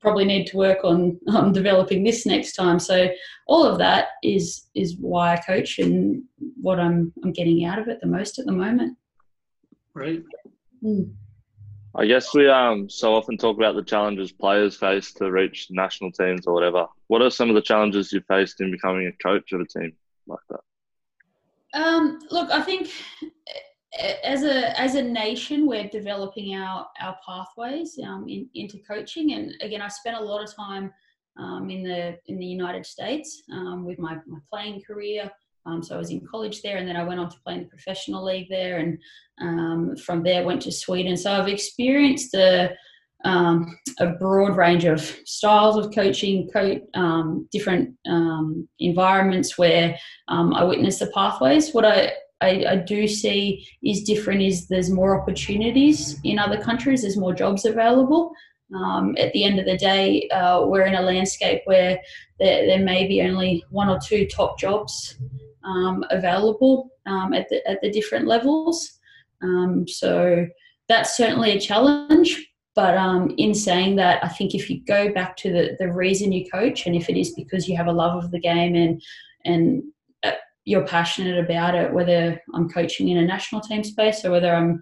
probably 0.00 0.24
need 0.24 0.46
to 0.48 0.56
work 0.56 0.78
on, 0.84 1.18
on 1.28 1.52
developing 1.52 2.04
this 2.04 2.26
next 2.26 2.54
time. 2.54 2.78
So 2.78 3.08
all 3.46 3.64
of 3.64 3.78
that 3.78 4.08
is 4.22 4.66
is 4.74 4.96
why 4.98 5.34
I 5.34 5.36
coach 5.36 5.78
and 5.78 6.22
what 6.60 6.78
I'm 6.78 7.12
I'm 7.24 7.32
getting 7.32 7.64
out 7.64 7.78
of 7.78 7.88
it 7.88 8.00
the 8.00 8.06
most 8.06 8.38
at 8.38 8.46
the 8.46 8.52
moment. 8.52 8.96
Right. 9.94 10.22
Mm. 10.84 11.12
I 11.94 12.06
guess 12.06 12.32
we 12.34 12.48
um 12.48 12.88
so 12.88 13.14
often 13.14 13.36
talk 13.36 13.56
about 13.56 13.74
the 13.74 13.82
challenges 13.82 14.30
players 14.30 14.76
face 14.76 15.12
to 15.14 15.30
reach 15.32 15.68
national 15.70 16.12
teams 16.12 16.46
or 16.46 16.54
whatever. 16.54 16.86
What 17.08 17.22
are 17.22 17.30
some 17.30 17.48
of 17.48 17.54
the 17.54 17.62
challenges 17.62 18.12
you 18.12 18.20
faced 18.28 18.60
in 18.60 18.70
becoming 18.70 19.06
a 19.06 19.22
coach 19.22 19.52
of 19.52 19.60
a 19.60 19.66
team 19.66 19.92
like 20.26 20.38
that? 20.50 20.60
Um, 21.74 22.18
look, 22.30 22.50
I 22.50 22.62
think 22.62 22.88
as 24.22 24.42
a 24.42 24.78
as 24.78 24.94
a 24.94 25.02
nation, 25.02 25.66
we're 25.66 25.88
developing 25.88 26.54
our 26.54 26.86
our 27.00 27.16
pathways 27.26 27.98
um, 28.04 28.26
in, 28.28 28.48
into 28.54 28.78
coaching. 28.86 29.32
And 29.32 29.54
again, 29.62 29.80
I 29.80 29.88
spent 29.88 30.16
a 30.16 30.22
lot 30.22 30.42
of 30.42 30.54
time 30.54 30.92
um, 31.38 31.70
in 31.70 31.82
the 31.82 32.18
in 32.26 32.38
the 32.38 32.46
United 32.46 32.84
States 32.84 33.42
um, 33.52 33.84
with 33.84 33.98
my, 33.98 34.16
my 34.26 34.38
playing 34.50 34.82
career. 34.86 35.30
Um, 35.66 35.82
so 35.82 35.94
I 35.94 35.98
was 35.98 36.10
in 36.10 36.26
college 36.30 36.62
there, 36.62 36.76
and 36.76 36.88
then 36.88 36.96
I 36.96 37.04
went 37.04 37.20
on 37.20 37.28
to 37.30 37.40
play 37.44 37.54
in 37.54 37.60
the 37.60 37.66
professional 37.66 38.24
league 38.24 38.48
there, 38.48 38.78
and 38.78 38.98
um, 39.40 39.96
from 39.96 40.22
there 40.22 40.44
went 40.44 40.62
to 40.62 40.72
Sweden. 40.72 41.16
So 41.16 41.32
I've 41.32 41.48
experienced 41.48 42.34
a 42.34 42.70
um, 43.24 43.76
a 43.98 44.10
broad 44.10 44.56
range 44.56 44.84
of 44.84 45.00
styles 45.24 45.76
of 45.76 45.92
coaching, 45.92 46.48
co- 46.52 46.80
different 47.50 47.96
environments 48.78 49.58
where 49.58 49.98
I 50.28 50.62
witness 50.62 51.00
the 51.00 51.08
pathways. 51.08 51.72
What 51.72 51.84
I, 51.84 52.12
I, 52.40 52.64
I, 52.68 52.76
do 52.76 53.08
see 53.08 53.66
is 53.82 54.02
different 54.02 54.42
is 54.42 54.68
there's 54.68 54.90
more 54.90 55.20
opportunities 55.20 56.20
in 56.22 56.38
other 56.38 56.60
countries, 56.60 57.02
there's 57.02 57.16
more 57.16 57.34
jobs 57.34 57.64
available. 57.64 58.32
Um, 58.74 59.16
at 59.18 59.32
the 59.32 59.44
end 59.44 59.58
of 59.58 59.64
the 59.64 59.76
day, 59.76 60.28
uh, 60.28 60.66
we're 60.66 60.86
in 60.86 60.94
a 60.94 61.02
landscape 61.02 61.62
where 61.64 61.98
there, 62.38 62.66
there, 62.66 62.84
may 62.84 63.08
be 63.08 63.22
only 63.22 63.64
one 63.70 63.88
or 63.88 63.98
two 63.98 64.26
top 64.26 64.58
jobs 64.58 65.16
um, 65.64 66.04
available 66.10 66.90
at, 67.06 67.48
the, 67.48 67.66
at 67.66 67.80
the 67.80 67.90
different 67.90 68.26
levels. 68.26 68.98
so 69.86 70.46
that's 70.88 71.16
certainly 71.16 71.52
a 71.52 71.60
challenge 71.60 72.48
but 72.78 72.96
um, 72.96 73.34
in 73.38 73.56
saying 73.56 73.96
that, 73.96 74.22
I 74.24 74.28
think 74.28 74.54
if 74.54 74.70
you 74.70 74.80
go 74.84 75.12
back 75.12 75.36
to 75.38 75.52
the, 75.52 75.76
the 75.80 75.90
reason 75.92 76.30
you 76.30 76.48
coach, 76.48 76.86
and 76.86 76.94
if 76.94 77.08
it 77.08 77.18
is 77.18 77.34
because 77.34 77.68
you 77.68 77.76
have 77.76 77.88
a 77.88 77.92
love 77.92 78.22
of 78.22 78.30
the 78.30 78.38
game 78.38 78.76
and 78.76 79.02
and 79.44 79.82
you're 80.68 80.86
passionate 80.86 81.42
about 81.42 81.74
it, 81.74 81.92
whether 81.94 82.38
I'm 82.54 82.68
coaching 82.68 83.08
in 83.08 83.16
a 83.16 83.26
national 83.26 83.62
team 83.62 83.82
space 83.82 84.22
or 84.24 84.30
whether 84.30 84.54
I'm 84.54 84.80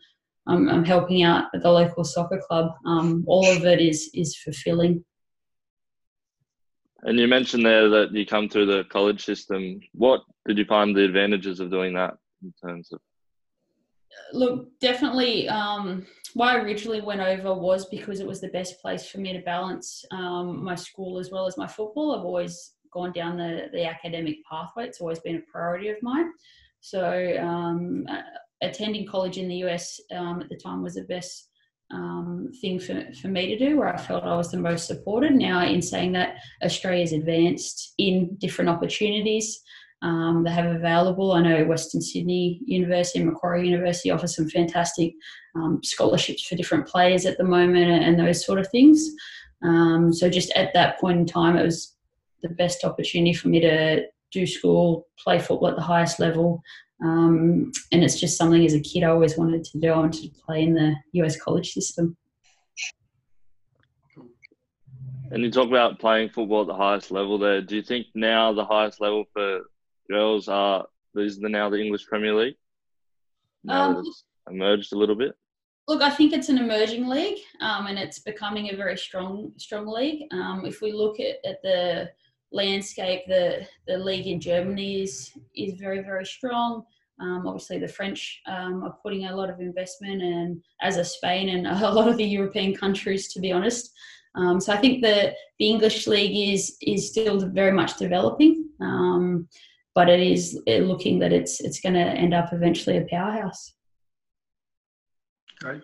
I'm, 0.48 0.68
I'm 0.68 0.84
helping 0.84 1.22
out 1.22 1.44
at 1.54 1.62
the 1.62 1.70
local 1.70 2.04
soccer 2.04 2.40
club, 2.48 2.72
um, 2.84 3.24
all 3.26 3.48
of 3.48 3.64
it 3.64 3.80
is 3.80 4.10
is 4.12 4.36
fulfilling. 4.36 5.04
And 7.02 7.20
you 7.20 7.28
mentioned 7.28 7.64
there 7.64 7.88
that 7.88 8.12
you 8.12 8.26
come 8.26 8.48
through 8.48 8.66
the 8.66 8.84
college 8.90 9.24
system. 9.24 9.78
What 9.92 10.22
did 10.46 10.58
you 10.58 10.64
find 10.64 10.96
the 10.96 11.04
advantages 11.04 11.60
of 11.60 11.70
doing 11.70 11.94
that 11.94 12.14
in 12.42 12.52
terms 12.64 12.88
of? 12.92 12.98
Look, 14.32 14.68
definitely. 14.80 15.48
Um, 15.48 16.04
why 16.34 16.54
I 16.54 16.62
originally 16.62 17.00
went 17.00 17.20
over 17.20 17.54
was 17.54 17.86
because 17.86 18.18
it 18.18 18.26
was 18.26 18.40
the 18.40 18.48
best 18.48 18.80
place 18.80 19.06
for 19.06 19.18
me 19.18 19.32
to 19.34 19.42
balance 19.42 20.04
um, 20.10 20.64
my 20.64 20.74
school 20.74 21.18
as 21.18 21.30
well 21.30 21.46
as 21.46 21.56
my 21.56 21.68
football. 21.68 22.16
I've 22.16 22.24
always 22.24 22.75
gone 22.92 23.12
down 23.12 23.36
the, 23.36 23.68
the 23.72 23.84
academic 23.84 24.36
pathway, 24.50 24.86
it's 24.86 25.00
always 25.00 25.20
been 25.20 25.36
a 25.36 25.50
priority 25.50 25.88
of 25.88 25.96
mine. 26.02 26.30
So, 26.80 27.36
um, 27.40 28.06
uh, 28.08 28.22
attending 28.62 29.06
college 29.06 29.38
in 29.38 29.48
the 29.48 29.64
US 29.64 30.00
um, 30.14 30.40
at 30.40 30.48
the 30.48 30.56
time 30.56 30.82
was 30.82 30.94
the 30.94 31.02
best 31.02 31.50
um, 31.90 32.50
thing 32.60 32.80
for, 32.80 33.02
for 33.20 33.28
me 33.28 33.46
to 33.46 33.58
do, 33.58 33.76
where 33.76 33.92
I 33.92 33.96
felt 33.96 34.24
I 34.24 34.36
was 34.36 34.50
the 34.50 34.58
most 34.58 34.86
supported. 34.86 35.34
Now, 35.34 35.64
in 35.64 35.82
saying 35.82 36.12
that, 36.12 36.36
Australia's 36.64 37.12
advanced 37.12 37.94
in 37.98 38.36
different 38.40 38.70
opportunities 38.70 39.62
um, 40.02 40.44
they 40.44 40.50
have 40.50 40.76
available. 40.76 41.32
I 41.32 41.42
know 41.42 41.64
Western 41.64 42.00
Sydney 42.00 42.60
University 42.66 43.20
and 43.20 43.28
Macquarie 43.28 43.68
University 43.68 44.10
offer 44.10 44.26
some 44.26 44.48
fantastic 44.48 45.14
um, 45.54 45.80
scholarships 45.82 46.46
for 46.46 46.54
different 46.54 46.86
players 46.86 47.24
at 47.24 47.38
the 47.38 47.44
moment 47.44 47.90
and, 47.90 48.04
and 48.04 48.18
those 48.18 48.44
sort 48.44 48.58
of 48.58 48.68
things. 48.68 49.08
Um, 49.62 50.12
so 50.12 50.28
just 50.28 50.52
at 50.52 50.74
that 50.74 51.00
point 51.00 51.18
in 51.18 51.26
time, 51.26 51.56
it 51.56 51.64
was 51.64 51.95
the 52.42 52.50
best 52.50 52.84
opportunity 52.84 53.32
for 53.32 53.48
me 53.48 53.60
to 53.60 54.06
do 54.32 54.46
school, 54.46 55.06
play 55.18 55.38
football 55.38 55.68
at 55.68 55.76
the 55.76 55.82
highest 55.82 56.20
level. 56.20 56.62
Um, 57.02 57.72
and 57.92 58.02
it's 58.02 58.18
just 58.18 58.38
something 58.38 58.64
as 58.64 58.74
a 58.74 58.80
kid 58.80 59.02
I 59.02 59.08
always 59.08 59.36
wanted 59.36 59.64
to 59.64 59.78
do. 59.78 59.88
I 59.88 59.98
wanted 59.98 60.22
to 60.22 60.40
play 60.40 60.62
in 60.62 60.74
the 60.74 60.94
US 61.22 61.40
college 61.40 61.72
system. 61.72 62.16
And 65.30 65.42
you 65.42 65.50
talk 65.50 65.68
about 65.68 65.98
playing 65.98 66.30
football 66.30 66.62
at 66.62 66.68
the 66.68 66.74
highest 66.74 67.10
level 67.10 67.36
there. 67.38 67.60
Do 67.60 67.76
you 67.76 67.82
think 67.82 68.06
now 68.14 68.52
the 68.52 68.64
highest 68.64 69.00
level 69.00 69.24
for 69.32 69.62
girls 70.08 70.48
are 70.48 70.86
is 71.16 71.38
the 71.38 71.48
now 71.48 71.68
the 71.70 71.80
English 71.80 72.06
Premier 72.06 72.34
League? 72.34 72.56
Um, 73.68 74.04
emerged 74.48 74.92
a 74.92 74.98
little 74.98 75.16
bit. 75.16 75.32
Look, 75.88 76.02
I 76.02 76.10
think 76.10 76.32
it's 76.32 76.48
an 76.48 76.58
emerging 76.58 77.08
league, 77.08 77.38
um, 77.60 77.86
and 77.86 77.98
it's 77.98 78.18
becoming 78.18 78.70
a 78.70 78.76
very 78.76 78.96
strong 78.96 79.52
strong 79.56 79.86
league. 79.86 80.28
Um, 80.32 80.64
if 80.64 80.80
we 80.80 80.92
look 80.92 81.20
at, 81.20 81.36
at 81.44 81.62
the 81.62 82.10
landscape, 82.52 83.22
the 83.26 83.66
the 83.86 83.98
league 83.98 84.26
in 84.26 84.40
Germany 84.40 85.02
is 85.02 85.32
is 85.54 85.74
very 85.74 86.00
very 86.02 86.24
strong. 86.24 86.84
Um, 87.20 87.46
obviously, 87.46 87.78
the 87.78 87.88
French 87.88 88.42
um, 88.46 88.84
are 88.84 88.98
putting 89.02 89.26
a 89.26 89.34
lot 89.34 89.50
of 89.50 89.60
investment, 89.60 90.22
and 90.22 90.62
as 90.82 90.96
a 90.96 91.04
Spain 91.04 91.48
and 91.48 91.66
a 91.84 91.90
lot 91.92 92.08
of 92.08 92.16
the 92.16 92.24
European 92.24 92.74
countries, 92.74 93.32
to 93.32 93.40
be 93.40 93.52
honest. 93.52 93.90
Um, 94.34 94.60
so 94.60 94.72
I 94.72 94.76
think 94.76 95.02
the 95.02 95.34
the 95.58 95.68
English 95.68 96.06
league 96.06 96.52
is 96.52 96.76
is 96.82 97.08
still 97.08 97.38
very 97.48 97.72
much 97.72 97.96
developing. 97.96 98.68
Um, 98.80 99.48
but 99.96 100.10
it 100.10 100.20
is 100.20 100.60
looking 100.66 101.18
that 101.20 101.32
it's 101.32 101.60
it's 101.60 101.80
going 101.80 101.94
to 101.94 102.00
end 102.00 102.34
up 102.34 102.52
eventually 102.52 102.98
a 102.98 103.06
powerhouse. 103.10 103.72
Great. 105.60 105.80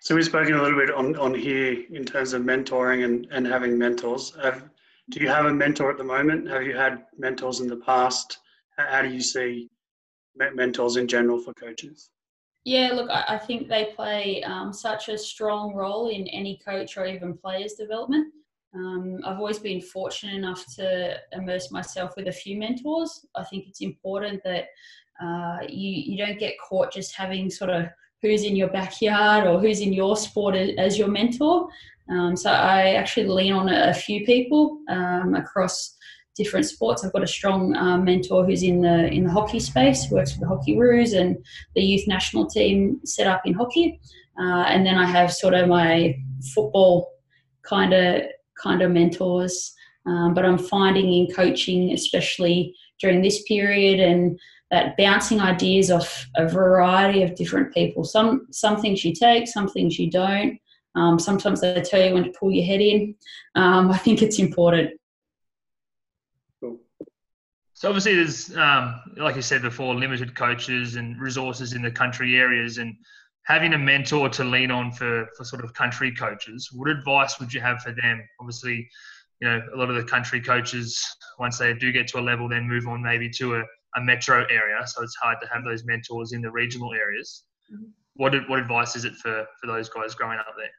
So 0.00 0.16
we've 0.16 0.24
spoken 0.24 0.54
a 0.54 0.62
little 0.62 0.78
bit 0.78 0.90
on, 0.90 1.16
on 1.16 1.32
here 1.32 1.84
in 1.92 2.04
terms 2.04 2.32
of 2.32 2.42
mentoring 2.42 3.04
and, 3.04 3.28
and 3.30 3.46
having 3.46 3.78
mentors. 3.78 4.36
Do 5.12 5.20
you 5.20 5.28
have 5.28 5.44
a 5.44 5.52
mentor 5.52 5.90
at 5.90 5.98
the 5.98 6.04
moment? 6.04 6.48
Have 6.48 6.62
you 6.62 6.74
had 6.74 7.04
mentors 7.18 7.60
in 7.60 7.68
the 7.68 7.76
past? 7.76 8.38
How 8.78 9.02
do 9.02 9.08
you 9.08 9.20
see 9.20 9.68
mentors 10.34 10.96
in 10.96 11.06
general 11.06 11.38
for 11.38 11.52
coaches? 11.52 12.10
Yeah, 12.64 12.92
look, 12.94 13.10
I, 13.10 13.38
think 13.38 13.68
they 13.68 13.92
play 13.94 14.42
um, 14.44 14.72
such 14.72 15.08
a 15.08 15.18
strong 15.18 15.74
role 15.74 16.08
in 16.08 16.26
any 16.28 16.60
coach 16.64 16.96
or 16.96 17.04
even 17.06 17.36
player's 17.36 17.74
development. 17.74 18.32
Um, 18.74 19.18
I've 19.24 19.38
always 19.38 19.58
been 19.58 19.82
fortunate 19.82 20.36
enough 20.36 20.64
to 20.76 21.16
immerse 21.32 21.70
myself 21.70 22.12
with 22.16 22.28
a 22.28 22.32
few 22.32 22.56
mentors. 22.56 23.26
I 23.34 23.44
think 23.44 23.66
it's 23.66 23.82
important 23.82 24.42
that 24.44 24.68
uh, 25.22 25.58
you, 25.68 25.90
you 25.90 26.16
don't 26.16 26.38
get 26.38 26.54
caught 26.58 26.92
just 26.92 27.14
having 27.14 27.50
sort 27.50 27.70
of 27.70 27.86
who's 28.22 28.44
in 28.44 28.56
your 28.56 28.68
backyard 28.68 29.46
or 29.46 29.60
who's 29.60 29.80
in 29.80 29.92
your 29.92 30.16
sport 30.16 30.54
as 30.54 30.96
your 30.96 31.08
mentor. 31.08 31.68
Um, 32.08 32.36
so 32.36 32.50
I 32.50 32.94
actually 32.94 33.26
lean 33.26 33.52
on 33.52 33.68
a, 33.68 33.94
few 33.94 34.24
people 34.24 34.78
um, 34.88 35.34
across 35.34 35.96
different 36.36 36.66
sports. 36.66 37.04
I've 37.04 37.12
got 37.12 37.22
a 37.22 37.28
strong 37.28 37.76
uh, 37.76 37.98
mentor 37.98 38.44
who's 38.44 38.62
in 38.62 38.80
the 38.80 39.06
in 39.08 39.24
the 39.24 39.30
hockey 39.30 39.60
space, 39.60 40.10
works 40.10 40.32
for 40.32 40.40
the 40.40 40.46
Hockeyroos 40.46 41.18
and 41.18 41.36
the 41.74 41.82
youth 41.82 42.06
national 42.08 42.46
team 42.46 43.00
set 43.04 43.26
up 43.26 43.42
in 43.44 43.54
hockey. 43.54 44.00
Uh, 44.40 44.64
and 44.66 44.84
then 44.86 44.96
I 44.96 45.06
have 45.06 45.32
sort 45.32 45.54
of 45.54 45.68
my 45.68 46.16
football 46.54 47.12
kind 47.62 47.92
of 47.92 48.22
kind 48.62 48.82
of 48.82 48.90
mentors. 48.90 49.72
Um, 50.06 50.34
but 50.34 50.44
I'm 50.44 50.58
finding 50.58 51.12
in 51.12 51.32
coaching, 51.32 51.92
especially 51.92 52.74
during 53.00 53.22
this 53.22 53.42
period, 53.42 54.00
and 54.00 54.38
that 54.70 54.96
bouncing 54.96 55.40
ideas 55.40 55.90
off 55.90 56.26
a 56.36 56.48
variety 56.48 57.22
of 57.22 57.34
different 57.36 57.72
people. 57.72 58.04
Some 58.04 58.48
some 58.50 58.80
things 58.80 59.04
you 59.04 59.12
take, 59.14 59.46
some 59.46 59.68
things 59.68 59.98
you 59.98 60.10
don't. 60.10 60.58
Um, 60.94 61.18
sometimes 61.18 61.60
they 61.60 61.80
tell 61.82 62.02
you 62.04 62.14
when 62.14 62.24
to 62.24 62.32
pull 62.38 62.50
your 62.50 62.64
head 62.64 62.80
in. 62.80 63.14
Um, 63.54 63.90
I 63.90 63.98
think 63.98 64.22
it's 64.22 64.38
important. 64.38 64.90
Cool. 66.60 66.80
So 67.72 67.88
obviously, 67.88 68.14
there's 68.14 68.56
um, 68.56 69.00
like 69.16 69.36
you 69.36 69.42
said 69.42 69.62
before, 69.62 69.94
limited 69.94 70.34
coaches 70.36 70.96
and 70.96 71.20
resources 71.20 71.72
in 71.72 71.82
the 71.82 71.90
country 71.90 72.36
areas, 72.36 72.78
and 72.78 72.94
having 73.44 73.72
a 73.74 73.78
mentor 73.78 74.28
to 74.28 74.44
lean 74.44 74.70
on 74.70 74.92
for, 74.92 75.26
for 75.36 75.44
sort 75.44 75.64
of 75.64 75.74
country 75.74 76.14
coaches, 76.14 76.70
what 76.72 76.88
advice 76.88 77.40
would 77.40 77.52
you 77.52 77.60
have 77.60 77.82
for 77.82 77.92
them? 77.92 78.22
Obviously, 78.40 78.88
you 79.40 79.48
know, 79.48 79.60
a 79.74 79.76
lot 79.76 79.90
of 79.90 79.96
the 79.96 80.04
country 80.04 80.40
coaches, 80.40 81.04
once 81.40 81.58
they 81.58 81.74
do 81.74 81.90
get 81.90 82.06
to 82.08 82.18
a 82.18 82.20
level, 82.20 82.48
then 82.48 82.68
move 82.68 82.86
on 82.86 83.02
maybe 83.02 83.28
to 83.30 83.56
a, 83.56 83.62
a 83.96 84.00
metro 84.00 84.44
area. 84.44 84.86
So 84.86 85.02
it's 85.02 85.16
hard 85.16 85.38
to 85.42 85.48
have 85.48 85.64
those 85.64 85.84
mentors 85.84 86.32
in 86.32 86.40
the 86.40 86.52
regional 86.52 86.94
areas. 86.94 87.44
Mm-hmm. 87.72 87.86
What, 88.14 88.34
what 88.48 88.60
advice 88.60 88.94
is 88.94 89.04
it 89.04 89.14
for, 89.14 89.44
for 89.60 89.66
those 89.66 89.88
guys 89.88 90.14
growing 90.14 90.38
up 90.38 90.46
there? 90.56 90.70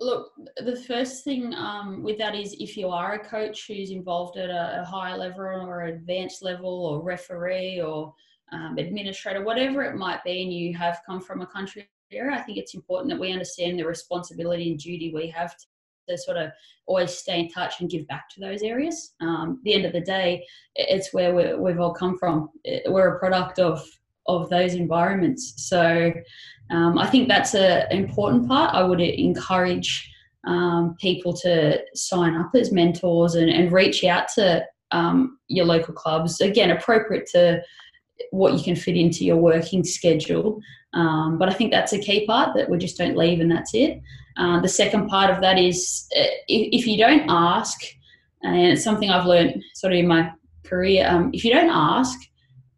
Look, 0.00 0.30
the 0.64 0.76
first 0.76 1.24
thing 1.24 1.52
um, 1.54 2.04
with 2.04 2.18
that 2.18 2.36
is 2.36 2.54
if 2.60 2.76
you 2.76 2.88
are 2.88 3.14
a 3.14 3.24
coach 3.24 3.66
who's 3.66 3.90
involved 3.90 4.38
at 4.38 4.48
a, 4.48 4.82
a 4.82 4.84
higher 4.84 5.16
level 5.16 5.44
or 5.44 5.84
advanced 5.86 6.42
level 6.42 6.86
or 6.86 7.02
referee 7.02 7.80
or 7.80 8.14
um, 8.52 8.78
administrator, 8.78 9.44
whatever 9.44 9.82
it 9.82 9.96
might 9.96 10.22
be, 10.22 10.42
and 10.42 10.52
you 10.52 10.76
have 10.76 11.00
come 11.04 11.20
from 11.20 11.40
a 11.40 11.46
country 11.46 11.88
area. 12.12 12.36
I 12.36 12.42
think 12.42 12.58
it's 12.58 12.74
important 12.74 13.10
that 13.10 13.20
we 13.20 13.32
understand 13.32 13.78
the 13.78 13.84
responsibility 13.84 14.70
and 14.70 14.78
duty 14.78 15.12
we 15.12 15.28
have 15.30 15.56
to, 15.56 15.66
to 16.08 16.16
sort 16.16 16.36
of 16.36 16.50
always 16.86 17.12
stay 17.12 17.40
in 17.40 17.48
touch 17.50 17.80
and 17.80 17.90
give 17.90 18.06
back 18.06 18.28
to 18.30 18.40
those 18.40 18.62
areas. 18.62 19.14
Um, 19.20 19.60
the 19.64 19.74
end 19.74 19.84
of 19.84 19.92
the 19.92 20.00
day, 20.00 20.46
it's 20.76 21.12
where 21.12 21.34
we 21.34 21.70
have 21.70 21.80
all 21.80 21.92
come 21.92 22.16
from. 22.18 22.50
We're 22.86 23.16
a 23.16 23.18
product 23.18 23.58
of 23.58 23.84
of 24.28 24.48
those 24.50 24.74
environments. 24.74 25.54
So 25.56 26.12
um, 26.70 26.98
I 26.98 27.06
think 27.06 27.28
that's 27.28 27.54
an 27.54 27.86
important 27.90 28.46
part. 28.46 28.74
I 28.74 28.82
would 28.82 29.00
encourage 29.00 30.10
um, 30.46 30.96
people 31.00 31.32
to 31.38 31.80
sign 31.94 32.34
up 32.34 32.50
as 32.54 32.72
mentors 32.72 33.34
and, 33.34 33.50
and 33.50 33.72
reach 33.72 34.04
out 34.04 34.28
to 34.36 34.64
um, 34.92 35.38
your 35.48 35.66
local 35.66 35.94
clubs. 35.94 36.40
Again, 36.40 36.70
appropriate 36.70 37.26
to 37.32 37.62
what 38.30 38.54
you 38.54 38.62
can 38.62 38.76
fit 38.76 38.96
into 38.96 39.24
your 39.24 39.36
working 39.36 39.84
schedule. 39.84 40.60
Um, 40.94 41.38
but 41.38 41.48
I 41.48 41.52
think 41.52 41.70
that's 41.70 41.92
a 41.92 41.98
key 41.98 42.26
part 42.26 42.54
that 42.54 42.68
we 42.68 42.78
just 42.78 42.96
don't 42.96 43.16
leave 43.16 43.40
and 43.40 43.50
that's 43.50 43.74
it. 43.74 44.00
Uh, 44.36 44.60
the 44.60 44.68
second 44.68 45.08
part 45.08 45.30
of 45.30 45.40
that 45.42 45.58
is 45.58 46.06
uh, 46.16 46.22
if, 46.48 46.80
if, 46.80 46.86
you 46.86 46.96
don't 46.96 47.28
ask, 47.28 47.80
and 48.42 48.72
it's 48.72 48.84
something 48.84 49.10
I've 49.10 49.26
learned 49.26 49.62
sort 49.74 49.92
of 49.92 49.98
in 49.98 50.06
my 50.06 50.32
career, 50.64 51.06
um, 51.08 51.30
if 51.34 51.44
you 51.44 51.52
don't 51.52 51.70
ask, 51.70 52.18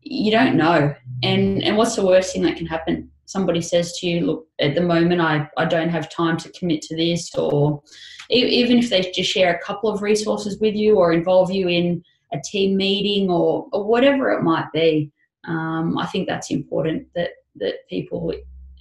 you 0.02 0.30
don't 0.30 0.57
know. 0.57 0.95
And, 1.23 1.62
and 1.62 1.76
what's 1.76 1.97
the 1.97 2.07
worst 2.07 2.33
thing 2.33 2.42
that 2.42 2.57
can 2.57 2.66
happen? 2.66 3.11
Somebody 3.26 3.61
says 3.61 3.99
to 3.99 4.07
you, 4.07 4.26
look, 4.26 4.47
at 4.61 4.75
the 4.75 4.80
moment 4.80 5.21
I, 5.21 5.49
I 5.57 5.64
don't 5.64 5.88
have 5.90 6.11
time 6.11 6.37
to 6.38 6.52
commit 6.52 6.83
to 6.83 6.97
this, 6.97 7.35
or 7.35 7.83
even 8.30 8.78
if 8.78 8.90
they 8.90 9.12
just 9.14 9.30
share 9.30 9.54
a 9.54 9.62
couple 9.64 9.90
of 9.90 10.02
resources 10.02 10.59
with 10.61 10.75
you 10.75 10.97
or 10.97 11.12
involve 11.12 11.50
you 11.50 11.69
in 11.69 12.02
a 12.33 12.38
team 12.45 12.76
meeting 12.76 13.30
or, 13.30 13.66
or 13.73 13.85
whatever 13.85 14.30
it 14.33 14.42
might 14.42 14.71
be. 14.73 15.12
Um, 15.47 15.97
I 15.99 16.07
think 16.07 16.28
that's 16.28 16.50
important 16.50 17.07
that 17.14 17.30
that 17.57 17.75
people 17.88 18.33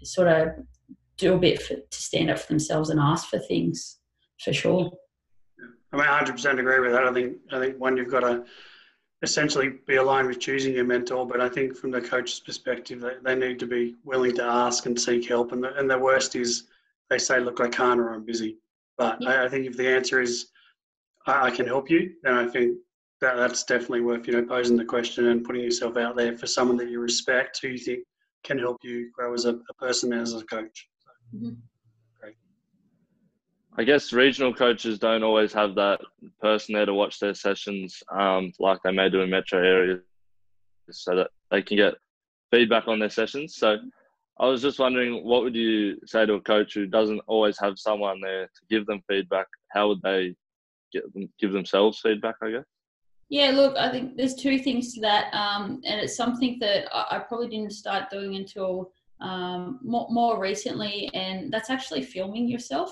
sort 0.04 0.28
of 0.28 0.50
do 1.18 1.34
a 1.34 1.38
bit 1.38 1.62
for, 1.62 1.76
to 1.76 2.02
stand 2.02 2.30
up 2.30 2.40
for 2.40 2.48
themselves 2.48 2.90
and 2.90 3.00
ask 3.00 3.28
for 3.28 3.40
things, 3.40 3.98
for 4.40 4.54
sure. 4.54 4.92
I 5.92 5.98
mean, 5.98 6.06
100% 6.06 6.60
agree 6.60 6.80
with 6.80 6.92
that. 6.92 7.04
I 7.04 7.14
think 7.14 7.38
I 7.52 7.60
think 7.60 7.80
one 7.80 7.98
you've 7.98 8.12
got 8.12 8.22
to 8.22 8.46
essentially 9.22 9.74
be 9.86 9.98
aligned 9.98 10.28
with 10.28 10.40
choosing 10.40 10.74
your 10.74 10.86
mentor, 10.86 11.26
but 11.28 11.42
I 11.42 11.50
think 11.50 11.76
from 11.76 11.92
the 11.92 12.02
coach's 12.02 12.40
perspective, 12.40 13.02
they, 13.02 13.16
they 13.24 13.36
need 13.36 13.60
to 13.60 13.68
be 13.68 13.96
willing 14.04 14.36
to 14.36 14.44
ask 14.44 14.86
and 14.86 15.00
seek 15.00 15.28
help. 15.28 15.52
And 15.52 15.64
the, 15.64 15.76
and 15.78 15.90
the 15.90 15.98
worst 15.98 16.36
is 16.36 16.68
they 17.10 17.18
say, 17.18 17.40
"Look, 17.40 17.60
I 17.60 17.68
can't," 17.68 18.00
or 18.00 18.14
"I'm 18.14 18.26
busy." 18.26 18.58
But 18.98 19.18
yeah. 19.20 19.30
I, 19.30 19.46
I, 19.46 19.50
think 19.50 19.66
if 19.66 19.76
the 19.76 19.88
answer 19.88 20.22
is, 20.22 20.48
I, 21.28 21.48
I, 21.48 21.52
can 21.52 21.66
help 21.66 21.90
you," 21.90 22.14
then 22.24 22.34
I 22.34 22.48
think 22.48 22.78
that 23.20 23.36
that's 23.36 23.64
definitely 23.64 24.02
worth 24.02 24.26
you 24.28 24.34
know 24.34 24.44
posing 24.44 24.78
the 24.78 24.86
question 24.86 25.28
and 25.28 25.44
putting 25.44 25.64
yourself 25.64 25.98
out 25.98 26.16
there 26.16 26.38
for 26.38 26.48
someone 26.48 26.78
that 26.78 26.90
you 26.90 27.00
respect 27.00 27.60
who 27.62 27.70
you 27.70 27.78
think 27.78 28.04
can 28.44 28.58
help 28.58 28.78
you 28.84 29.12
grow 29.12 29.34
as 29.34 29.46
a, 29.46 29.60
a 29.70 29.74
person 29.78 30.14
and 30.14 30.22
as 30.22 30.34
a 30.34 30.46
coach. 30.46 30.88
So, 31.00 31.38
mm-hmm. 31.38 31.56
I 33.80 33.86
guess 33.86 34.12
regional 34.12 34.54
coaches 34.54 35.00
don't 35.00 35.24
always 35.24 35.54
have 35.54 35.74
that 35.76 36.02
person 36.42 36.76
there 36.76 36.86
to 36.86 36.94
watch 36.94 37.18
their 37.18 37.34
sessions 37.34 38.04
um, 38.12 38.52
like 38.60 38.80
they 38.84 38.92
may 38.92 39.10
do 39.10 39.22
in 39.22 39.30
metro 39.30 39.58
areas 39.58 40.02
so 40.92 41.16
that 41.16 41.30
they 41.50 41.62
can 41.62 41.78
get 41.78 41.94
feedback 42.52 42.90
on 42.90 43.00
their 43.00 43.10
sessions. 43.10 43.56
So 43.56 43.78
I 44.38 44.48
was 44.48 44.62
just 44.62 44.80
wondering, 44.80 45.24
what 45.24 45.44
would 45.44 45.56
you 45.56 45.98
say 46.06 46.26
to 46.26 46.34
a 46.34 46.42
coach 46.42 46.74
who 46.74 46.88
doesn't 46.88 47.22
always 47.26 47.58
have 47.60 47.80
someone 47.80 48.20
there 48.20 48.48
to 48.48 48.62
give 48.70 48.86
them 48.86 49.02
feedback? 49.08 49.48
How 49.70 49.88
would 49.88 50.02
they 50.02 50.36
them, 50.94 51.30
give 51.40 51.54
themselves 51.54 52.02
feedback, 52.02 52.36
I 52.44 52.52
guess? 52.52 52.66
Yeah, 53.30 53.52
look, 53.52 53.78
I 53.78 53.90
think 53.92 54.18
there's 54.18 54.36
two 54.36 54.60
things 54.60 54.94
to 54.96 55.02
that, 55.02 55.34
um, 55.34 55.82
and 55.86 56.02
it's 56.02 56.18
something 56.18 56.58
that 56.60 56.94
I, 56.94 57.20
probably 57.20 57.48
didn't 57.48 57.72
start 57.72 58.10
doing 58.10 58.36
until 58.36 58.92
um, 59.22 59.80
more, 59.82 60.08
more 60.10 60.38
recently, 60.38 61.10
and 61.14 61.54
that's 61.54 61.70
actually 61.70 62.02
filming 62.02 62.50
yourself, 62.50 62.92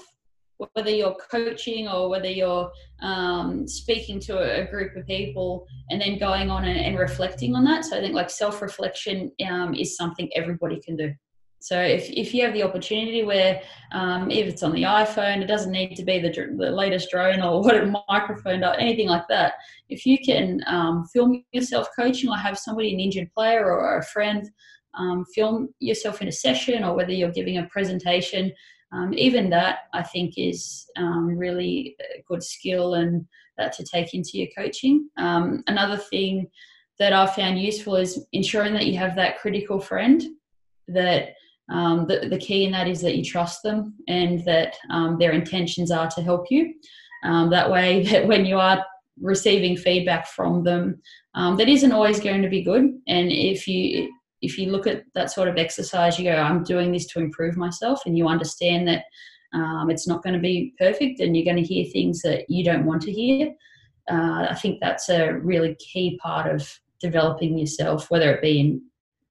whether 0.73 0.89
you're 0.89 1.15
coaching 1.29 1.87
or 1.87 2.09
whether 2.09 2.29
you're 2.29 2.71
um, 3.01 3.67
speaking 3.67 4.19
to 4.21 4.37
a, 4.37 4.65
group 4.65 4.95
of 4.95 5.05
people, 5.05 5.67
and 5.89 6.01
then 6.01 6.17
going 6.17 6.49
on 6.49 6.65
and, 6.65 6.79
and, 6.79 6.97
reflecting 6.97 7.55
on 7.55 7.63
that. 7.63 7.85
So 7.85 7.97
I 7.97 8.01
think 8.01 8.15
like 8.15 8.29
self-reflection 8.29 9.31
um, 9.49 9.75
is 9.75 9.95
something 9.95 10.29
everybody 10.35 10.81
can 10.81 10.95
do. 10.95 11.13
So 11.59 11.79
if, 11.79 12.09
if 12.09 12.33
you 12.33 12.43
have 12.43 12.53
the 12.53 12.63
opportunity 12.63 13.23
where, 13.23 13.61
um, 13.91 14.29
if 14.29 14.47
it's 14.47 14.63
on 14.63 14.73
the 14.73 14.83
iPhone, 14.83 15.41
it 15.41 15.47
doesn't 15.47 15.71
need 15.71 15.95
to 15.95 16.03
be 16.03 16.19
the, 16.19 16.29
the 16.29 16.71
latest 16.71 17.09
drone 17.09 17.41
or 17.41 17.61
what 17.63 17.75
a 17.75 17.93
microphone 18.09 18.63
or 18.63 18.73
anything 18.75 19.07
like 19.07 19.27
that. 19.29 19.53
If 19.89 20.05
you 20.05 20.17
can 20.23 20.61
um, 20.67 21.05
film 21.13 21.43
yourself 21.51 21.87
coaching 21.97 22.29
or 22.29 22.37
have 22.37 22.57
somebody, 22.57 22.93
an 22.93 22.99
injured 22.99 23.31
player 23.33 23.65
or 23.65 23.97
a 23.97 24.05
friend, 24.05 24.49
um, 24.97 25.25
film 25.35 25.69
yourself 25.79 26.21
in 26.21 26.27
a 26.27 26.31
session 26.31 26.83
or 26.83 26.95
whether 26.95 27.11
you're 27.11 27.31
giving 27.31 27.57
a 27.57 27.67
presentation, 27.67 28.51
um, 28.91 29.13
even 29.13 29.49
that 29.49 29.79
I 29.93 30.03
think 30.03 30.37
is 30.37 30.85
um, 30.97 31.37
really 31.37 31.95
a 31.99 32.23
good 32.27 32.43
skill 32.43 32.95
and 32.95 33.25
uh, 33.59 33.69
to 33.69 33.83
take 33.83 34.13
into 34.13 34.31
your 34.37 34.47
coaching. 34.57 35.09
Um, 35.17 35.63
another 35.67 35.97
thing 35.97 36.47
that 36.99 37.13
I've 37.13 37.35
found 37.35 37.59
useful 37.59 37.95
is 37.95 38.25
ensuring 38.31 38.73
that 38.73 38.87
you 38.87 38.97
have 38.97 39.15
that 39.15 39.39
critical 39.39 39.79
friend 39.79 40.23
that 40.87 41.33
um, 41.69 42.07
the, 42.07 42.27
the 42.29 42.37
key 42.37 42.63
in 42.63 42.71
that 42.71 42.87
is 42.87 43.01
that 43.01 43.17
you 43.17 43.23
trust 43.23 43.61
them 43.63 43.95
and 44.07 44.43
that 44.45 44.75
um, 44.89 45.17
their 45.19 45.31
intentions 45.31 45.91
are 45.91 46.09
to 46.11 46.21
help 46.21 46.47
you. 46.49 46.73
Um, 47.23 47.49
that 47.49 47.69
way, 47.69 48.03
that 48.11 48.27
when 48.27 48.45
you 48.45 48.57
are 48.57 48.85
receiving 49.21 49.75
feedback 49.75 50.27
from 50.27 50.63
them, 50.63 51.01
um, 51.35 51.57
that 51.57 51.67
isn't 51.67 51.91
always 51.91 52.19
going 52.19 52.41
to 52.41 52.49
be 52.49 52.63
good. 52.63 52.83
And 53.07 53.31
if 53.31 53.67
you 53.67 54.11
if 54.41 54.57
you 54.57 54.71
look 54.71 54.87
at 54.87 55.03
that 55.15 55.31
sort 55.31 55.47
of 55.47 55.57
exercise, 55.57 56.17
you 56.17 56.25
go, 56.25 56.35
"I'm 56.35 56.63
doing 56.63 56.91
this 56.91 57.07
to 57.07 57.19
improve 57.19 57.57
myself," 57.57 58.01
and 58.05 58.17
you 58.17 58.27
understand 58.27 58.87
that 58.87 59.03
um, 59.53 59.89
it's 59.89 60.07
not 60.07 60.23
going 60.23 60.33
to 60.33 60.39
be 60.39 60.73
perfect, 60.77 61.19
and 61.19 61.35
you're 61.35 61.45
going 61.45 61.63
to 61.63 61.73
hear 61.73 61.85
things 61.85 62.21
that 62.21 62.49
you 62.49 62.63
don't 62.63 62.85
want 62.85 63.01
to 63.03 63.11
hear. 63.11 63.53
Uh, 64.09 64.47
I 64.49 64.55
think 64.55 64.79
that's 64.79 65.09
a 65.09 65.33
really 65.33 65.75
key 65.75 66.19
part 66.21 66.53
of 66.53 66.67
developing 66.99 67.57
yourself, 67.57 68.09
whether 68.09 68.33
it 68.33 68.41
be 68.41 68.59
in 68.59 68.81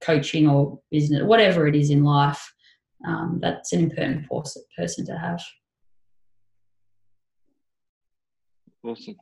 coaching 0.01 0.47
or 0.47 0.79
business, 0.91 1.23
whatever 1.23 1.67
it 1.67 1.75
is 1.75 1.89
in 1.89 2.03
life, 2.03 2.53
um, 3.07 3.39
that's 3.41 3.73
an 3.73 3.91
important 3.91 4.65
person 4.77 5.05
to 5.05 5.17
have. 5.17 5.41
Awesome. 8.83 9.15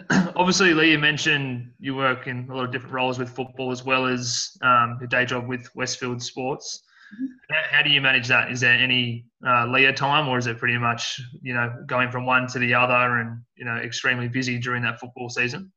Obviously, 0.36 0.74
Leah, 0.74 0.92
you 0.92 0.98
mentioned 0.98 1.72
you 1.78 1.94
work 1.94 2.26
in 2.26 2.48
a 2.50 2.54
lot 2.54 2.64
of 2.64 2.72
different 2.72 2.94
roles 2.94 3.18
with 3.18 3.28
football 3.28 3.70
as 3.70 3.84
well 3.84 4.06
as 4.06 4.56
um, 4.62 4.96
your 5.00 5.08
day 5.08 5.24
job 5.24 5.46
with 5.46 5.68
Westfield 5.74 6.22
Sports. 6.22 6.82
Mm-hmm. 7.14 7.54
How 7.70 7.82
do 7.82 7.90
you 7.90 8.00
manage 8.00 8.26
that? 8.28 8.50
Is 8.50 8.60
there 8.60 8.72
any 8.72 9.26
uh, 9.46 9.66
leisure 9.66 9.92
time, 9.92 10.28
or 10.28 10.38
is 10.38 10.46
it 10.46 10.58
pretty 10.58 10.78
much 10.78 11.20
you 11.42 11.54
know 11.54 11.72
going 11.86 12.10
from 12.10 12.26
one 12.26 12.46
to 12.48 12.58
the 12.58 12.74
other 12.74 13.18
and 13.18 13.40
you 13.56 13.64
know 13.64 13.76
extremely 13.76 14.28
busy 14.28 14.58
during 14.58 14.82
that 14.82 14.98
football 14.98 15.28
season? 15.28 15.70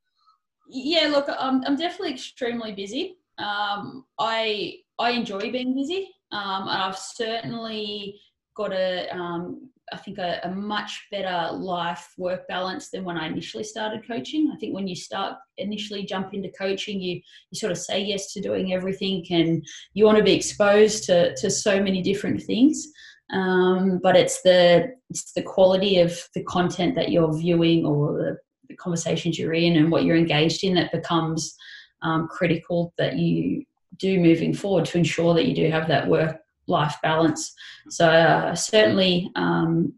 yeah, 0.70 1.08
look, 1.08 1.28
I'm, 1.30 1.64
I'm 1.66 1.76
definitely 1.76 2.14
extremely 2.14 2.74
busy. 2.74 3.18
Um, 3.38 4.06
I 4.20 4.78
I 5.00 5.12
enjoy 5.12 5.52
being 5.52 5.76
busy, 5.76 6.10
um, 6.32 6.68
and 6.68 6.82
I've 6.82 6.98
certainly 6.98 8.20
got 8.56 8.74
a 8.74 9.08
um, 9.16 9.70
I 9.94 9.98
think 9.98 10.18
a, 10.18 10.40
a, 10.44 10.50
much 10.50 11.08
better 11.12 11.54
life 11.54 12.14
work 12.18 12.48
balance 12.48 12.90
than 12.90 13.06
when 13.06 13.18
I 13.18 13.28
initially 13.28 13.64
started 13.64 14.06
coaching. 14.06 14.52
I 14.54 14.58
think 14.58 14.74
when 14.74 14.88
you 14.88 14.96
start 14.96 15.38
initially 15.58 16.06
jump 16.06 16.34
into 16.34 16.52
coaching, 16.58 17.00
you 17.00 17.16
you 17.16 17.56
sort 17.56 17.72
of 17.72 17.78
say 17.78 18.02
yes 18.02 18.34
to 18.34 18.42
doing 18.42 18.74
everything, 18.74 19.26
and 19.30 19.66
you 19.94 20.06
want 20.06 20.18
to 20.18 20.24
be 20.24 20.34
exposed 20.34 21.06
to 21.06 21.36
to 21.36 21.50
so 21.50 21.82
many 21.82 22.02
different 22.02 22.44
things. 22.44 22.88
Um, 23.34 24.00
but 24.02 24.16
it's 24.16 24.42
the 24.42 24.94
it's 25.10 25.34
the 25.34 25.42
quality 25.42 26.00
of 26.00 26.18
the 26.34 26.44
content 26.44 26.96
that 26.96 27.12
you're 27.12 27.38
viewing 27.38 27.86
or 27.86 28.14
the 28.18 28.38
the 28.68 28.76
conversations 28.76 29.40
you're 29.40 29.54
in 29.54 29.78
and 29.78 29.92
what 29.92 30.04
you're 30.04 30.18
engaged 30.18 30.64
in 30.64 30.74
that 30.76 30.92
becomes 30.92 31.56
um, 32.02 32.28
critical 32.28 32.94
that 32.98 33.18
you 33.18 33.64
do 33.98 34.20
moving 34.20 34.54
forward 34.54 34.86
to 34.86 34.98
ensure 34.98 35.34
that 35.34 35.48
you 35.48 35.56
do 35.56 35.70
have 35.72 35.88
that 35.88 36.08
work 36.08 36.38
life 36.68 36.96
balance. 37.02 37.54
So 37.90 38.08
uh, 38.08 38.56
certainly 38.56 39.32
um, 39.36 39.94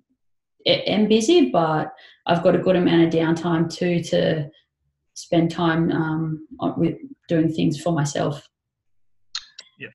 am 0.66 1.08
busy, 1.08 1.50
but 1.50 1.94
I've 2.26 2.44
got 2.44 2.56
a 2.56 2.60
good 2.60 2.76
amount 2.76 3.04
of 3.04 3.14
downtime 3.14 3.72
too 3.72 4.02
to 4.04 4.50
spend 5.14 5.52
time 5.52 5.92
um, 5.92 6.48
with 6.78 6.98
doing 7.28 7.52
things 7.52 7.82
for 7.82 7.92
myself. 7.92 8.48
Yeah, 9.80 9.90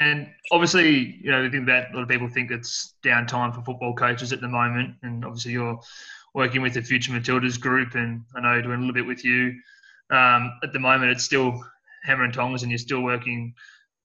and 0.00 0.28
obviously, 0.52 1.18
you 1.22 1.30
know, 1.30 1.44
I 1.44 1.50
think 1.50 1.66
that 1.66 1.92
a 1.92 1.94
lot 1.94 2.02
of 2.02 2.08
people 2.08 2.28
think 2.28 2.50
it's 2.50 2.94
downtime 3.04 3.54
for 3.54 3.62
football 3.62 3.94
coaches 3.94 4.32
at 4.32 4.40
the 4.40 4.48
moment, 4.48 4.96
and 5.02 5.24
obviously 5.24 5.52
you're 5.52 5.80
working 6.34 6.60
with 6.60 6.74
the 6.74 6.82
Future 6.82 7.12
Matildas 7.12 7.58
group, 7.58 7.94
and 7.94 8.22
I 8.34 8.40
know 8.40 8.62
doing 8.62 8.76
a 8.76 8.80
little 8.80 8.94
bit 8.94 9.06
with 9.06 9.24
you. 9.24 9.54
Um, 10.10 10.52
at 10.62 10.72
the 10.72 10.78
moment, 10.78 11.10
it's 11.10 11.24
still 11.24 11.60
hammer 12.04 12.24
and 12.24 12.32
tongs, 12.32 12.62
and 12.62 12.70
you're 12.70 12.78
still 12.78 13.02
working 13.02 13.54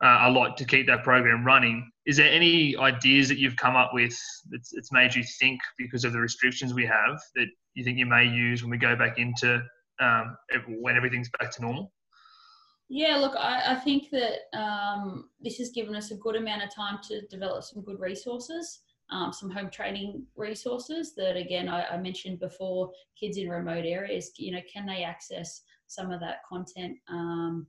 uh, 0.01 0.23
a 0.23 0.31
lot 0.31 0.57
to 0.57 0.65
keep 0.65 0.87
that 0.87 1.03
program 1.03 1.45
running. 1.45 1.89
Is 2.05 2.17
there 2.17 2.31
any 2.31 2.75
ideas 2.77 3.27
that 3.29 3.37
you've 3.37 3.55
come 3.55 3.75
up 3.75 3.91
with 3.93 4.17
that's, 4.49 4.71
that's 4.73 4.91
made 4.91 5.13
you 5.13 5.23
think 5.39 5.59
because 5.77 6.03
of 6.03 6.13
the 6.13 6.19
restrictions 6.19 6.73
we 6.73 6.85
have 6.85 7.21
that 7.35 7.47
you 7.75 7.83
think 7.83 7.97
you 7.97 8.07
may 8.07 8.25
use 8.25 8.63
when 8.63 8.71
we 8.71 8.77
go 8.77 8.95
back 8.95 9.19
into 9.19 9.61
um, 10.01 10.35
when 10.79 10.97
everything's 10.97 11.29
back 11.39 11.51
to 11.51 11.61
normal? 11.61 11.93
Yeah, 12.89 13.15
look, 13.17 13.35
I, 13.37 13.73
I 13.73 13.75
think 13.75 14.09
that 14.09 14.57
um, 14.59 15.29
this 15.39 15.57
has 15.57 15.69
given 15.69 15.95
us 15.95 16.11
a 16.11 16.15
good 16.15 16.35
amount 16.35 16.63
of 16.63 16.75
time 16.75 16.99
to 17.07 17.25
develop 17.27 17.63
some 17.63 17.83
good 17.83 17.99
resources, 18.01 18.79
um, 19.11 19.31
some 19.31 19.49
home 19.49 19.69
training 19.69 20.25
resources 20.35 21.13
that, 21.15 21.37
again, 21.37 21.69
I, 21.69 21.85
I, 21.85 21.97
mentioned 21.97 22.41
before, 22.41 22.91
kids 23.17 23.37
in 23.37 23.47
remote 23.47 23.85
areas, 23.85 24.31
you 24.35 24.51
know, 24.51 24.59
can 24.71 24.85
they 24.85 25.03
access 25.03 25.61
some 25.87 26.11
of 26.11 26.19
that 26.19 26.39
content 26.49 26.97
um, 27.09 27.65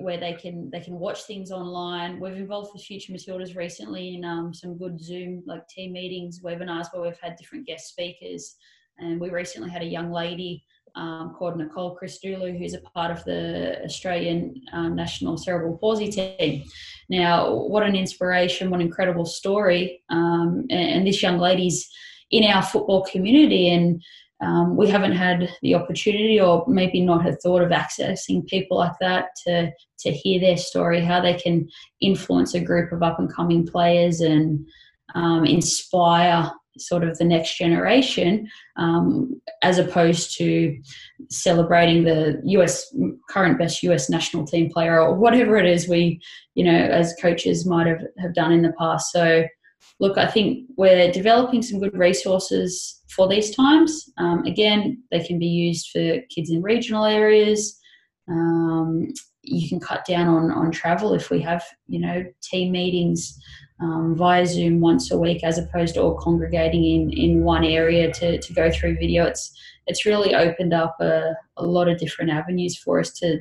where 0.00 0.18
they 0.18 0.32
can 0.32 0.68
they 0.70 0.80
can 0.80 0.98
watch 0.98 1.24
things 1.24 1.50
online. 1.50 2.18
We've 2.18 2.36
involved 2.36 2.70
with 2.72 2.82
Future 2.82 3.12
Matildas 3.12 3.56
recently 3.56 4.16
in 4.16 4.24
um, 4.24 4.52
some 4.52 4.76
good 4.76 5.00
Zoom 5.00 5.42
like 5.46 5.66
team 5.68 5.92
meetings, 5.92 6.40
webinars 6.42 6.86
where 6.92 7.02
we've 7.02 7.20
had 7.20 7.36
different 7.36 7.66
guest 7.66 7.88
speakers, 7.88 8.56
and 8.98 9.20
we 9.20 9.30
recently 9.30 9.70
had 9.70 9.82
a 9.82 9.86
young 9.86 10.10
lady 10.10 10.64
um, 10.96 11.34
called 11.38 11.58
Nicole 11.58 11.96
Christodoulou, 12.00 12.58
who's 12.58 12.74
a 12.74 12.80
part 12.80 13.10
of 13.10 13.22
the 13.24 13.82
Australian 13.84 14.60
um, 14.72 14.96
national 14.96 15.36
cerebral 15.36 15.76
palsy 15.78 16.10
team. 16.10 16.64
Now, 17.08 17.54
what 17.54 17.82
an 17.82 17.94
inspiration, 17.94 18.70
what 18.70 18.80
an 18.80 18.86
incredible 18.86 19.26
story. 19.26 20.02
Um, 20.08 20.64
and, 20.70 20.90
and, 20.90 21.06
this 21.06 21.22
young 21.22 21.38
lady's 21.38 21.88
in 22.30 22.44
our 22.44 22.62
football 22.62 23.04
community, 23.04 23.68
and 23.70 24.02
um, 24.40 24.76
we 24.76 24.88
haven't 24.88 25.12
had 25.12 25.48
the 25.62 25.74
opportunity, 25.74 26.40
or 26.40 26.64
maybe 26.68 27.00
not 27.00 27.24
had 27.24 27.40
thought 27.40 27.62
of 27.62 27.70
accessing 27.70 28.46
people 28.46 28.76
like 28.76 28.92
that 29.00 29.28
to, 29.46 29.70
to 30.00 30.10
hear 30.10 30.40
their 30.40 30.58
story, 30.58 31.00
how 31.00 31.20
they 31.20 31.34
can 31.34 31.68
influence 32.00 32.54
a 32.54 32.60
group 32.60 32.92
of 32.92 33.02
up 33.02 33.18
and 33.18 33.32
coming 33.32 33.66
players 33.66 34.20
and 34.20 34.66
um, 35.14 35.44
inspire 35.44 36.50
sort 36.78 37.04
of 37.04 37.16
the 37.16 37.24
next 37.24 37.56
generation, 37.56 38.46
um, 38.76 39.40
as 39.62 39.78
opposed 39.78 40.36
to 40.36 40.76
celebrating 41.30 42.04
the 42.04 42.40
US 42.44 42.94
current 43.30 43.58
best 43.58 43.82
US 43.84 44.10
national 44.10 44.46
team 44.46 44.70
player 44.70 45.00
or 45.00 45.14
whatever 45.14 45.56
it 45.56 45.66
is 45.66 45.88
we, 45.88 46.20
you 46.54 46.64
know, 46.64 46.76
as 46.76 47.14
coaches 47.20 47.66
might 47.66 47.86
have, 47.86 48.02
have 48.18 48.34
done 48.34 48.52
in 48.52 48.62
the 48.62 48.74
past. 48.78 49.10
So, 49.12 49.44
look, 50.00 50.18
I 50.18 50.26
think 50.26 50.68
we're 50.76 51.10
developing 51.10 51.62
some 51.62 51.80
good 51.80 51.96
resources 51.96 53.02
for 53.08 53.28
these 53.28 53.54
times. 53.54 54.10
Um, 54.18 54.44
again, 54.44 55.02
they 55.10 55.24
can 55.24 55.38
be 55.38 55.46
used 55.46 55.90
for 55.90 56.20
kids 56.28 56.50
in 56.50 56.62
regional 56.62 57.04
areas. 57.04 57.78
Um, 58.28 59.08
you 59.42 59.68
can 59.68 59.80
cut 59.80 60.04
down 60.04 60.26
on, 60.26 60.50
on 60.50 60.70
travel 60.70 61.14
if 61.14 61.30
we 61.30 61.40
have, 61.40 61.64
you 61.86 62.00
know, 62.00 62.24
team 62.42 62.72
meetings 62.72 63.38
um, 63.80 64.14
via 64.16 64.44
Zoom 64.46 64.80
once 64.80 65.10
a 65.10 65.18
week 65.18 65.44
as 65.44 65.58
opposed 65.58 65.94
to 65.94 66.02
all 66.02 66.16
congregating 66.16 66.84
in, 66.84 67.10
in 67.10 67.44
one 67.44 67.64
area 67.64 68.12
to, 68.12 68.38
to 68.38 68.52
go 68.52 68.70
through 68.70 68.96
video. 68.96 69.24
It's, 69.24 69.52
it's 69.86 70.04
really 70.04 70.34
opened 70.34 70.74
up 70.74 70.96
a, 71.00 71.34
a 71.56 71.64
lot 71.64 71.88
of 71.88 71.98
different 71.98 72.30
avenues 72.30 72.76
for 72.76 72.98
us 72.98 73.12
to 73.14 73.40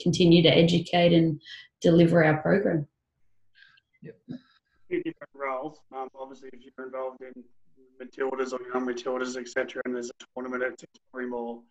continue 0.00 0.42
to 0.42 0.48
educate 0.48 1.12
and 1.12 1.40
deliver 1.80 2.24
our 2.24 2.40
program. 2.40 2.86
Yep. 4.02 4.40
Different 4.90 5.30
roles. 5.34 5.78
Um, 5.94 6.08
obviously, 6.18 6.50
if 6.52 6.60
you're 6.76 6.86
involved 6.86 7.20
in 7.22 7.44
Matildas 8.00 8.52
or 8.52 8.60
young 8.72 8.86
Matildas, 8.86 9.36
etc., 9.36 9.82
and 9.84 9.94
there's 9.94 10.10
a 10.10 10.24
tournament, 10.34 10.64
it's 10.82 10.84
probably 11.12 11.30
more 11.30 11.62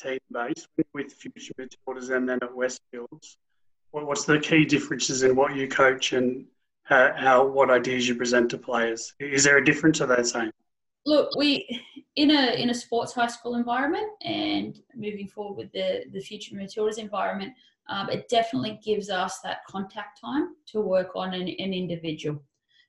team 0.00 0.18
based 0.30 0.68
with 0.92 1.12
future 1.12 1.54
Matildas 1.58 2.14
and 2.14 2.28
then 2.28 2.38
at 2.42 2.50
Westfields. 2.50 3.36
What's 3.92 4.24
the 4.24 4.38
key 4.38 4.66
differences 4.66 5.22
in 5.22 5.34
what 5.34 5.56
you 5.56 5.68
coach 5.68 6.12
and 6.12 6.44
how, 6.86 7.12
how 7.16 7.46
what 7.46 7.70
ideas 7.70 8.08
you 8.08 8.14
present 8.14 8.50
to 8.50 8.58
players. 8.58 9.12
Is 9.18 9.44
there 9.44 9.58
a 9.58 9.64
difference 9.64 10.00
or 10.00 10.06
that 10.06 10.26
same? 10.26 10.50
Look, 11.04 11.36
we 11.36 11.82
in 12.16 12.30
a 12.30 12.60
in 12.60 12.70
a 12.70 12.74
sports 12.74 13.12
high 13.12 13.26
school 13.26 13.56
environment 13.56 14.08
and 14.22 14.80
moving 14.94 15.28
forward 15.28 15.56
with 15.56 15.72
the 15.72 16.04
the 16.12 16.20
future 16.20 16.54
Matildas 16.54 16.98
environment, 16.98 17.52
um, 17.88 18.08
it 18.10 18.28
definitely 18.28 18.80
gives 18.84 19.10
us 19.10 19.40
that 19.40 19.64
contact 19.68 20.20
time 20.20 20.54
to 20.66 20.80
work 20.80 21.10
on 21.14 21.34
an, 21.34 21.42
an 21.42 21.74
individual. 21.74 22.42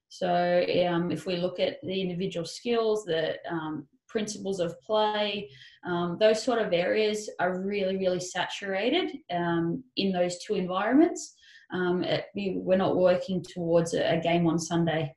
So 0.10 0.66
um, 0.88 1.12
if 1.12 1.26
we 1.26 1.38
look 1.38 1.60
at 1.60 1.78
the 1.84 2.02
individual 2.02 2.46
skills, 2.46 3.04
the 3.06 3.36
um, 3.50 3.88
principles 4.08 4.60
of 4.60 4.80
play, 4.82 5.50
um, 5.86 6.18
those 6.20 6.42
sort 6.42 6.60
of 6.60 6.74
areas 6.74 7.30
are 7.40 7.62
really, 7.62 7.98
really 7.98 8.20
saturated 8.20 9.18
um, 9.32 9.84
in 9.98 10.12
those 10.12 10.40
two 10.40 10.56
environments 10.56 11.36
um, 11.72 12.04
it, 12.04 12.26
we're 12.36 12.78
not 12.78 12.96
working 12.96 13.44
towards 13.44 13.94
a, 13.94 14.20
game 14.24 14.48
on 14.48 14.60
Sunday 14.60 15.14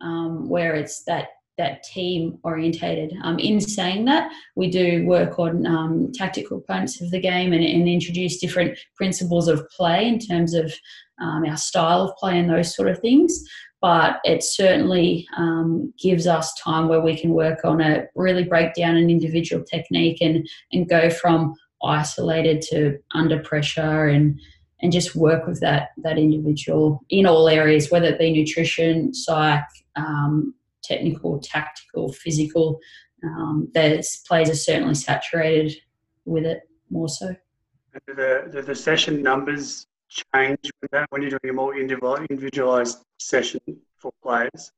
um, 0.00 0.48
where 0.48 0.74
it's 0.74 1.04
that 1.04 1.28
that 1.58 1.82
team 1.82 2.38
orientated. 2.44 3.12
Um, 3.22 3.38
in 3.38 3.60
saying 3.60 4.06
that, 4.06 4.32
we 4.56 4.70
do 4.70 5.04
work 5.04 5.38
on 5.38 5.66
um, 5.66 6.10
tactical 6.12 6.58
components 6.58 7.00
of 7.02 7.10
the 7.10 7.20
game 7.20 7.52
and, 7.52 7.62
and, 7.62 7.86
introduce 7.86 8.38
different 8.38 8.76
principles 8.96 9.48
of 9.48 9.68
play 9.68 10.08
in 10.08 10.18
terms 10.18 10.54
of 10.54 10.72
um, 11.20 11.44
our 11.44 11.58
style 11.58 12.00
of 12.00 12.16
play 12.16 12.38
and 12.38 12.48
those 12.48 12.74
sort 12.74 12.88
of 12.88 12.98
things. 13.00 13.44
But 13.82 14.20
it 14.24 14.44
certainly 14.44 15.26
um, 15.36 15.92
gives 16.00 16.26
us 16.26 16.54
time 16.54 16.88
where 16.88 17.00
we 17.00 17.18
can 17.18 17.30
work 17.30 17.64
on 17.64 17.80
a 17.80 18.06
really 18.14 18.44
break 18.44 18.74
down 18.74 18.96
an 18.96 19.10
individual 19.10 19.64
technique 19.64 20.18
and 20.22 20.48
and 20.72 20.88
go 20.88 21.10
from 21.10 21.54
isolated 21.82 22.62
to 22.70 22.98
under 23.12 23.40
pressure 23.40 24.06
and 24.06 24.40
and 24.80 24.92
just 24.92 25.16
work 25.16 25.46
with 25.46 25.60
that 25.60 25.88
that 25.98 26.16
individual 26.16 27.00
in 27.10 27.26
all 27.26 27.48
areas, 27.48 27.90
whether 27.90 28.06
it 28.06 28.18
be 28.18 28.32
nutrition, 28.32 29.12
psych, 29.12 29.64
um, 29.96 30.54
technical, 30.82 31.40
tactical, 31.40 32.12
physical. 32.12 32.78
Um, 33.24 33.68
those 33.74 34.18
plays 34.28 34.50
are 34.50 34.54
certainly 34.54 34.94
saturated 34.94 35.76
with 36.24 36.44
it 36.44 36.62
more 36.90 37.08
so. 37.08 37.34
Do 38.06 38.14
the, 38.14 38.62
the 38.66 38.74
session 38.74 39.22
numbers 39.22 39.86
change 40.34 40.70
when 41.10 41.22
you're 41.22 41.30
doing 41.30 41.50
a 41.50 41.52
more 41.52 41.74
individualized 42.22 43.04
session 43.18 43.60
for 43.96 44.12
players? 44.22 44.72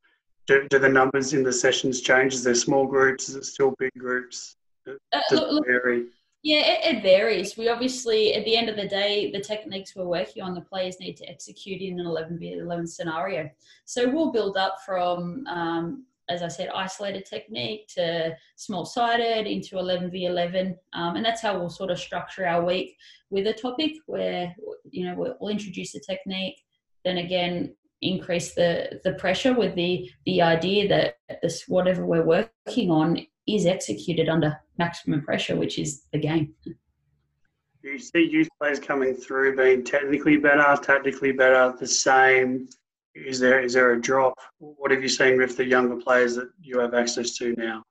Do, 0.47 0.67
do 0.69 0.79
the 0.79 0.89
numbers 0.89 1.33
in 1.33 1.43
the 1.43 1.53
sessions 1.53 2.01
change? 2.01 2.35
Is 2.35 2.45
there 2.45 2.55
small 2.55 2.87
groups? 2.87 3.29
Is 3.29 3.37
it 3.37 3.45
still 3.45 3.75
big 3.79 3.93
groups? 3.97 4.57
Does 4.85 4.99
uh, 5.13 5.21
look, 5.33 5.53
look, 5.53 5.67
vary? 5.67 6.07
Yeah, 6.43 6.61
it, 6.61 6.97
it, 6.97 7.03
varies. 7.03 7.57
We 7.57 7.71
obviously, 7.71 8.35
at 8.35 8.45
the 8.45 8.55
end 8.55 8.69
of 8.69 8.77
the 8.77 8.87
day, 8.87 9.33
the 9.33 9.41
techniques 9.41 9.97
we're 9.97 10.05
working 10.05 10.43
on, 10.43 10.55
the 10.55 10.61
players 10.61 11.01
need 11.01 11.17
to 11.17 11.29
execute 11.29 11.81
in 11.81 11.99
an 11.99 12.05
11 12.05 12.39
v 12.39 12.53
11 12.53 12.87
scenario. 12.87 13.49
So 13.87 14.11
we'll 14.11 14.31
build 14.31 14.59
up 14.59 14.77
from, 14.85 15.47
um, 15.47 16.05
as 16.29 16.43
I 16.43 16.49
said, 16.49 16.71
isolated 16.75 17.27
technique 17.27 17.89
to 17.95 18.35
small 18.57 18.85
sided 18.85 19.47
into 19.47 19.79
11 19.79 20.11
v 20.11 20.27
11. 20.27 20.77
Um, 20.93 21.17
and 21.17 21.25
that's 21.25 21.43
how 21.43 21.59
we'll 21.59 21.71
sort 21.71 21.91
of 21.91 21.99
structure 21.99 22.47
our 22.47 22.65
week 22.65 22.97
with 23.31 23.47
a 23.47 23.53
topic 23.53 23.93
where, 24.07 24.55
you 24.91 25.05
know, 25.05 25.15
we'll, 25.15 25.37
we'll 25.41 25.51
introduce 25.51 25.93
the 25.93 26.01
technique, 26.01 26.57
then 27.05 27.19
again, 27.19 27.75
increase 28.01 28.55
the, 28.55 29.01
the 29.05 29.15
pressure 29.15 29.55
with 29.55 29.75
the, 29.75 30.11
the 30.27 30.43
idea 30.43 30.89
that 30.89 31.19
this, 31.43 31.65
whatever 31.69 32.05
we're 32.05 32.25
working 32.25 32.91
on 32.91 33.19
is 33.47 33.67
executed 33.67 34.29
under 34.29 34.59
maximum 34.79 35.23
pressure, 35.23 35.57
which 35.57 35.79
is 35.79 36.05
the 36.13 36.19
game. 36.19 36.55
Do 36.65 37.91
you 37.91 37.99
see 37.99 38.27
youth 38.31 38.49
players 38.59 38.81
coming 38.81 39.15
through 39.15 39.57
being 39.57 39.85
technically 39.85 40.39
better, 40.39 40.81
tactically 40.83 41.33
better, 41.33 41.75
the 41.79 41.87
same? 41.87 42.69
Is 43.15 43.39
there 43.39 43.61
is 43.61 43.75
there 43.75 43.93
a 43.93 44.01
drop? 44.01 44.35
What 44.59 44.91
have 44.91 45.03
you 45.03 45.09
seen 45.09 45.39
with 45.39 45.57
the 45.57 45.65
younger 45.65 45.97
players 45.97 46.35
that 46.35 46.51
you 46.61 46.79
have 46.81 46.95
access 46.95 47.37
to 47.39 47.55
now? 47.57 47.83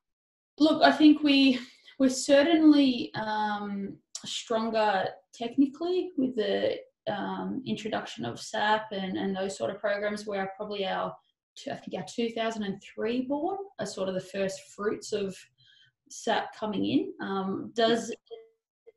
Look, 0.58 0.82
I 0.82 0.92
think 0.92 1.22
we 1.22 1.58
we're 1.98 2.10
certainly 2.10 3.12
um, 3.14 3.96
stronger 4.24 5.06
technically 5.32 6.12
with 6.16 6.36
the 6.36 6.76
um, 7.08 7.62
introduction 7.66 8.24
of 8.24 8.40
SAP 8.40 8.86
and, 8.92 9.16
and 9.16 9.34
those 9.34 9.56
sort 9.56 9.70
of 9.70 9.78
programs 9.78 10.26
where 10.26 10.52
probably 10.56 10.86
our 10.86 11.14
I 11.70 11.76
think 11.76 11.94
our 11.96 12.04
2003 12.08 13.22
born 13.22 13.58
are 13.78 13.86
sort 13.86 14.08
of 14.08 14.14
the 14.14 14.20
first 14.20 14.60
fruits 14.74 15.12
of 15.12 15.36
SAP 16.10 16.54
coming 16.54 16.84
in. 16.84 17.12
Um, 17.26 17.70
does 17.74 18.12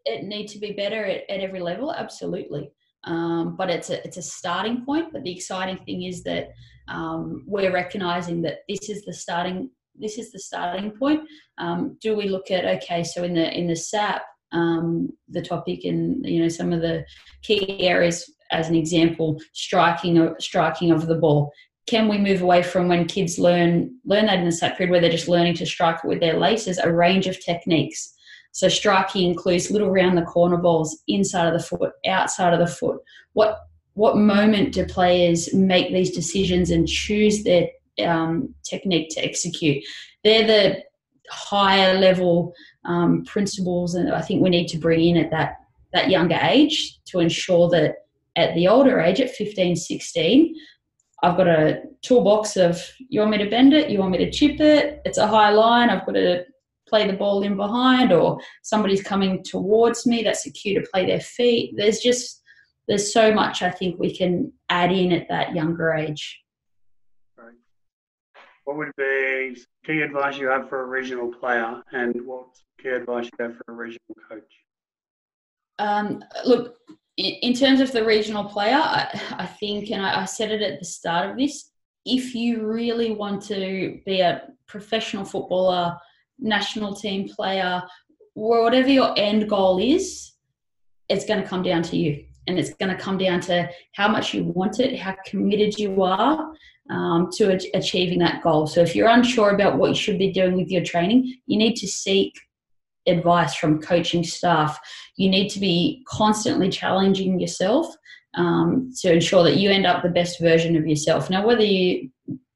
it 0.05 0.23
need 0.23 0.47
to 0.47 0.59
be 0.59 0.71
better 0.71 1.05
at, 1.05 1.29
at 1.29 1.39
every 1.39 1.59
level? 1.59 1.93
Absolutely. 1.93 2.71
Um, 3.07 3.55
but 3.55 3.69
it's 3.69 3.89
a, 3.89 4.05
it's 4.05 4.17
a 4.17 4.21
starting 4.21 4.85
point. 4.85 5.11
But 5.11 5.23
the 5.23 5.31
exciting 5.31 5.77
thing 5.85 6.03
is 6.03 6.23
that 6.23 6.49
um, 6.87 7.43
we're 7.47 7.73
recognizing 7.73 8.41
that 8.43 8.59
this 8.67 8.89
is 8.89 9.03
the 9.05 9.13
starting 9.13 9.71
this 9.99 10.19
is 10.19 10.31
the 10.31 10.39
starting 10.39 10.91
point. 10.91 11.21
Um, 11.57 11.97
do 12.01 12.15
we 12.15 12.29
look 12.29 12.51
at 12.51 12.65
okay? 12.65 13.03
So 13.03 13.23
in 13.23 13.33
the 13.33 13.57
in 13.57 13.67
the 13.67 13.75
SAP, 13.75 14.21
um, 14.51 15.09
the 15.29 15.41
topic 15.41 15.85
and 15.85 16.23
you 16.25 16.41
know 16.41 16.49
some 16.49 16.71
of 16.71 16.81
the 16.81 17.03
key 17.41 17.81
areas 17.87 18.31
as 18.51 18.69
an 18.69 18.75
example, 18.75 19.39
striking 19.53 20.35
striking 20.39 20.91
of 20.91 21.07
the 21.07 21.15
ball 21.15 21.51
can 21.87 22.09
we 22.09 22.17
move 22.17 22.41
away 22.41 22.61
from 22.61 22.89
when 22.89 23.05
kids 23.05 23.39
learn 23.39 23.95
learn 24.05 24.25
that 24.27 24.39
in 24.39 24.45
the 24.45 24.51
SAP 24.51 24.77
period 24.77 24.91
where 24.91 24.99
they're 24.99 25.09
just 25.09 25.29
learning 25.29 25.55
to 25.55 25.65
strike 25.65 26.03
with 26.03 26.19
their 26.19 26.37
laces, 26.37 26.77
a 26.77 26.93
range 26.93 27.27
of 27.27 27.43
techniques. 27.43 28.13
So 28.57 28.69
striking 28.69 29.29
includes 29.29 29.69
little 29.69 29.91
round 29.91 30.17
the 30.17 30.23
corner 30.23 30.57
balls, 30.57 31.03
inside 31.07 31.45
of 31.45 31.53
the 31.53 31.63
foot, 31.63 31.91
outside 32.07 32.55
of 32.55 32.59
the 32.59 32.65
foot. 32.65 32.99
What 33.33 33.59
what 33.93 34.17
moment 34.17 34.73
do 34.73 34.83
players 34.83 35.53
make 35.53 35.93
these 35.93 36.09
decisions 36.09 36.71
and 36.71 36.87
choose 36.87 37.43
their 37.43 37.67
um, 38.03 38.55
technique 38.67 39.09
to 39.11 39.23
execute? 39.23 39.83
They're 40.23 40.47
the 40.47 40.83
higher 41.29 41.99
level 41.99 42.51
um, 42.83 43.23
principles, 43.25 43.93
and 43.93 44.11
I 44.11 44.23
think 44.23 44.41
we 44.41 44.49
need 44.49 44.69
to 44.69 44.79
bring 44.79 45.05
in 45.05 45.17
at 45.17 45.29
that 45.29 45.57
that 45.93 46.09
younger 46.09 46.39
age 46.41 46.97
to 47.09 47.19
ensure 47.19 47.69
that 47.69 48.07
at 48.37 48.55
the 48.55 48.67
older 48.67 48.99
age, 48.99 49.21
at 49.21 49.29
15, 49.29 49.75
16, 49.75 50.55
I've 51.21 51.37
got 51.37 51.47
a 51.47 51.83
toolbox 52.01 52.57
of 52.57 52.83
you 52.97 53.19
want 53.19 53.33
me 53.33 53.37
to 53.37 53.51
bend 53.51 53.73
it, 53.73 53.91
you 53.91 53.99
want 53.99 54.13
me 54.13 54.17
to 54.17 54.31
chip 54.31 54.59
it, 54.59 54.99
it's 55.05 55.19
a 55.19 55.27
high 55.27 55.51
line, 55.51 55.91
I've 55.91 56.07
got 56.07 56.13
to 56.13 56.43
play 56.87 57.07
the 57.07 57.17
ball 57.17 57.43
in 57.43 57.55
behind, 57.55 58.11
or 58.11 58.39
somebody's 58.63 59.03
coming 59.03 59.43
towards 59.43 60.05
me, 60.05 60.23
that's 60.23 60.45
a 60.45 60.51
cue 60.51 60.79
to 60.79 60.87
play 60.91 61.05
their 61.05 61.21
feet. 61.21 61.73
There's 61.75 61.99
just 61.99 62.41
there's 62.87 63.11
so 63.11 63.33
much 63.33 63.61
I 63.61 63.69
think 63.69 63.99
we 63.99 64.15
can 64.15 64.53
add 64.69 64.91
in 64.91 65.11
at 65.11 65.27
that 65.29 65.53
younger 65.53 65.93
age. 65.93 66.41
Right. 67.37 67.53
What 68.63 68.77
would 68.77 68.91
be 68.97 69.57
key 69.85 70.01
advice 70.01 70.37
you 70.37 70.47
have 70.47 70.69
for 70.69 70.83
a 70.83 70.85
regional 70.85 71.31
player, 71.33 71.81
and 71.91 72.25
what 72.25 72.47
key 72.81 72.89
advice 72.89 73.25
you 73.25 73.45
have 73.45 73.55
for 73.57 73.73
a 73.73 73.75
regional 73.75 74.15
coach? 74.29 74.53
Um, 75.79 76.23
look, 76.45 76.75
in 77.17 77.53
terms 77.53 77.81
of 77.81 77.91
the 77.91 78.03
regional 78.03 78.45
player, 78.45 78.77
I, 78.77 79.07
I 79.31 79.45
think, 79.45 79.91
and 79.91 80.03
I, 80.03 80.21
I, 80.21 80.25
said 80.25 80.51
it 80.51 80.61
at 80.61 80.79
the 80.79 80.85
start 80.85 81.29
of 81.29 81.37
this, 81.37 81.71
if 82.05 82.33
you 82.33 82.65
really 82.65 83.11
want 83.11 83.43
to 83.43 83.99
be 84.05 84.21
a 84.21 84.43
professional 84.67 85.25
footballer, 85.25 85.97
national 86.39 86.95
team 86.95 87.27
player, 87.27 87.81
whatever 88.33 88.89
your 88.89 89.13
end 89.17 89.49
goal 89.49 89.79
is, 89.79 90.33
it's 91.09 91.25
going 91.25 91.41
to 91.41 91.47
come 91.47 91.63
down 91.63 91.81
to 91.83 91.97
you. 91.97 92.23
And 92.47 92.57
it's 92.57 92.73
going 92.75 92.95
to 92.95 93.01
come 93.01 93.17
down 93.17 93.41
to 93.41 93.69
how 93.93 94.07
much 94.07 94.33
you 94.33 94.43
want 94.43 94.79
it, 94.79 94.97
how 94.97 95.15
committed 95.25 95.77
you 95.77 96.01
are 96.01 96.53
um, 96.89 97.29
to 97.33 97.59
achieving 97.73 98.19
that 98.19 98.41
goal. 98.41 98.67
So 98.67 98.81
if 98.81 98.95
you're 98.95 99.09
unsure 99.09 99.49
about 99.49 99.77
what 99.77 99.89
you 99.89 99.95
should 99.95 100.17
be 100.17 100.31
doing 100.31 100.55
with 100.55 100.69
your 100.69 100.83
training, 100.83 101.35
you 101.45 101.57
need 101.57 101.75
to 101.75 101.87
seek 101.87 102.39
advice 103.05 103.55
from 103.55 103.81
coaching 103.81 104.23
staff. 104.23 104.79
You 105.15 105.29
need 105.29 105.49
to 105.49 105.59
be 105.59 106.03
constantly 106.07 106.69
challenging 106.69 107.39
yourself 107.39 107.93
um, 108.35 108.91
to 109.01 109.13
ensure 109.13 109.43
that 109.43 109.57
you 109.57 109.69
end 109.69 109.85
up 109.85 110.03
the 110.03 110.09
best 110.09 110.39
version 110.39 110.75
of 110.75 110.87
yourself. 110.87 111.29
Now, 111.29 111.45
whether 111.45 111.63
you, 111.63 112.09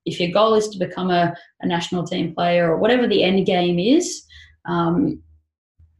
if 0.05 0.19
your 0.19 0.31
goal 0.31 0.55
is 0.55 0.69
to 0.69 0.79
become 0.79 1.11
a, 1.11 1.33
a 1.61 1.67
national 1.67 2.05
team 2.05 2.33
player 2.33 2.71
or 2.71 2.77
whatever 2.77 3.07
the 3.07 3.23
end 3.23 3.45
game 3.45 3.79
is, 3.79 4.23
um, 4.65 5.21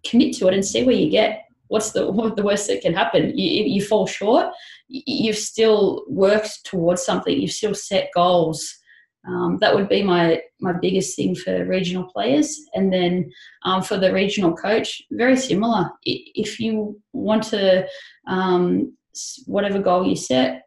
commit 0.05 0.35
to 0.35 0.47
it 0.47 0.53
and 0.53 0.65
see 0.65 0.83
where 0.83 0.95
you 0.95 1.09
get. 1.09 1.45
What's 1.67 1.91
the 1.91 2.11
what 2.11 2.35
the 2.35 2.43
worst 2.43 2.67
that 2.67 2.81
can 2.81 2.93
happen? 2.93 3.37
You, 3.37 3.63
you 3.65 3.83
fall 3.83 4.07
short. 4.07 4.47
You've 4.87 5.37
still 5.37 6.03
worked 6.07 6.65
towards 6.65 7.03
something. 7.03 7.39
You've 7.39 7.51
still 7.51 7.75
set 7.75 8.09
goals 8.13 8.81
um, 9.27 9.57
that 9.61 9.75
would 9.75 9.87
be 9.87 10.01
my 10.01 10.41
my 10.59 10.73
biggest 10.73 11.15
thing 11.15 11.35
for 11.35 11.65
regional 11.65 12.05
players, 12.05 12.59
and 12.73 12.91
then 12.91 13.31
um, 13.63 13.83
for 13.83 13.97
the 13.97 14.11
regional 14.11 14.55
coach, 14.55 15.01
very 15.11 15.37
similar. 15.37 15.91
If 16.03 16.59
you 16.59 16.99
want 17.13 17.43
to, 17.45 17.87
um, 18.27 18.95
whatever 19.45 19.79
goal 19.79 20.07
you 20.07 20.15
set, 20.15 20.63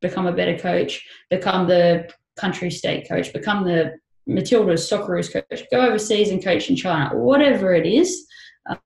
become 0.00 0.26
a 0.26 0.32
better 0.32 0.58
coach, 0.58 1.06
become 1.30 1.68
the 1.68 2.08
country 2.36 2.70
state 2.70 3.08
coach, 3.08 3.32
become 3.32 3.64
the 3.64 3.94
Matilda's 4.26 4.88
Socceroos 4.88 5.32
coach, 5.32 5.64
go 5.70 5.80
overseas 5.80 6.30
and 6.30 6.42
coach 6.42 6.70
in 6.70 6.76
China, 6.76 7.16
whatever 7.16 7.74
it 7.74 7.86
is, 7.86 8.26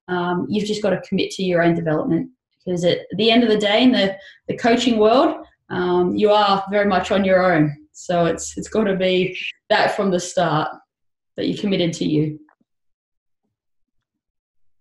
um, 0.07 0.47
you've 0.49 0.67
just 0.67 0.81
got 0.81 0.89
to 0.91 1.01
commit 1.01 1.31
to 1.31 1.43
your 1.43 1.61
own 1.61 1.75
development. 1.75 2.29
Because 2.65 2.83
at 2.83 2.99
the 3.15 3.31
end 3.31 3.43
of 3.43 3.49
the 3.49 3.57
day, 3.57 3.83
in 3.83 3.91
the, 3.91 4.17
the 4.47 4.57
coaching 4.57 4.97
world, 4.97 5.45
um, 5.69 6.15
you 6.15 6.31
are 6.31 6.63
very 6.69 6.85
much 6.85 7.11
on 7.11 7.23
your 7.23 7.53
own. 7.53 7.87
So 7.93 8.25
it's 8.25 8.57
it's 8.57 8.67
got 8.67 8.83
to 8.83 8.95
be 8.95 9.37
that 9.69 9.95
from 9.95 10.11
the 10.11 10.19
start 10.19 10.69
that 11.35 11.47
you 11.47 11.57
committed 11.57 11.93
to 11.93 12.05
you. 12.05 12.39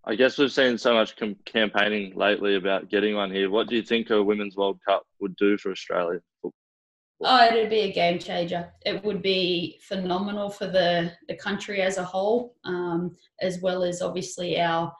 I 0.05 0.15
guess 0.15 0.39
we've 0.39 0.53
seen 0.53 0.79
so 0.79 0.95
much 0.95 1.17
com- 1.17 1.37
campaigning 1.45 2.15
lately 2.15 2.57
about 2.57 2.89
getting 2.89 3.17
one 3.17 3.31
here. 3.33 3.51
What 3.51 3.69
do 3.69 3.75
you 3.75 3.83
think 3.83 4.11
a 4.11 4.23
Women's 4.23 4.57
World 4.57 4.79
Cup 4.87 5.05
would 5.21 5.35
do 5.37 5.57
for 5.59 5.73
Australia? 5.73 6.21
Oh, 7.23 7.47
it'd 7.47 7.71
be 7.71 7.81
a 7.81 7.93
game 7.93 8.19
changer. 8.19 8.71
It 8.85 9.03
would 9.03 9.23
be 9.23 9.81
phenomenal 9.83 10.51
for 10.51 10.67
the, 10.67 11.13
the 11.29 11.37
country 11.37 11.81
as 11.81 11.97
a 11.97 12.05
whole, 12.05 12.55
um, 12.65 13.17
as 13.41 13.61
well 13.61 13.85
as 13.85 14.03
obviously 14.03 14.61
our 14.61 14.93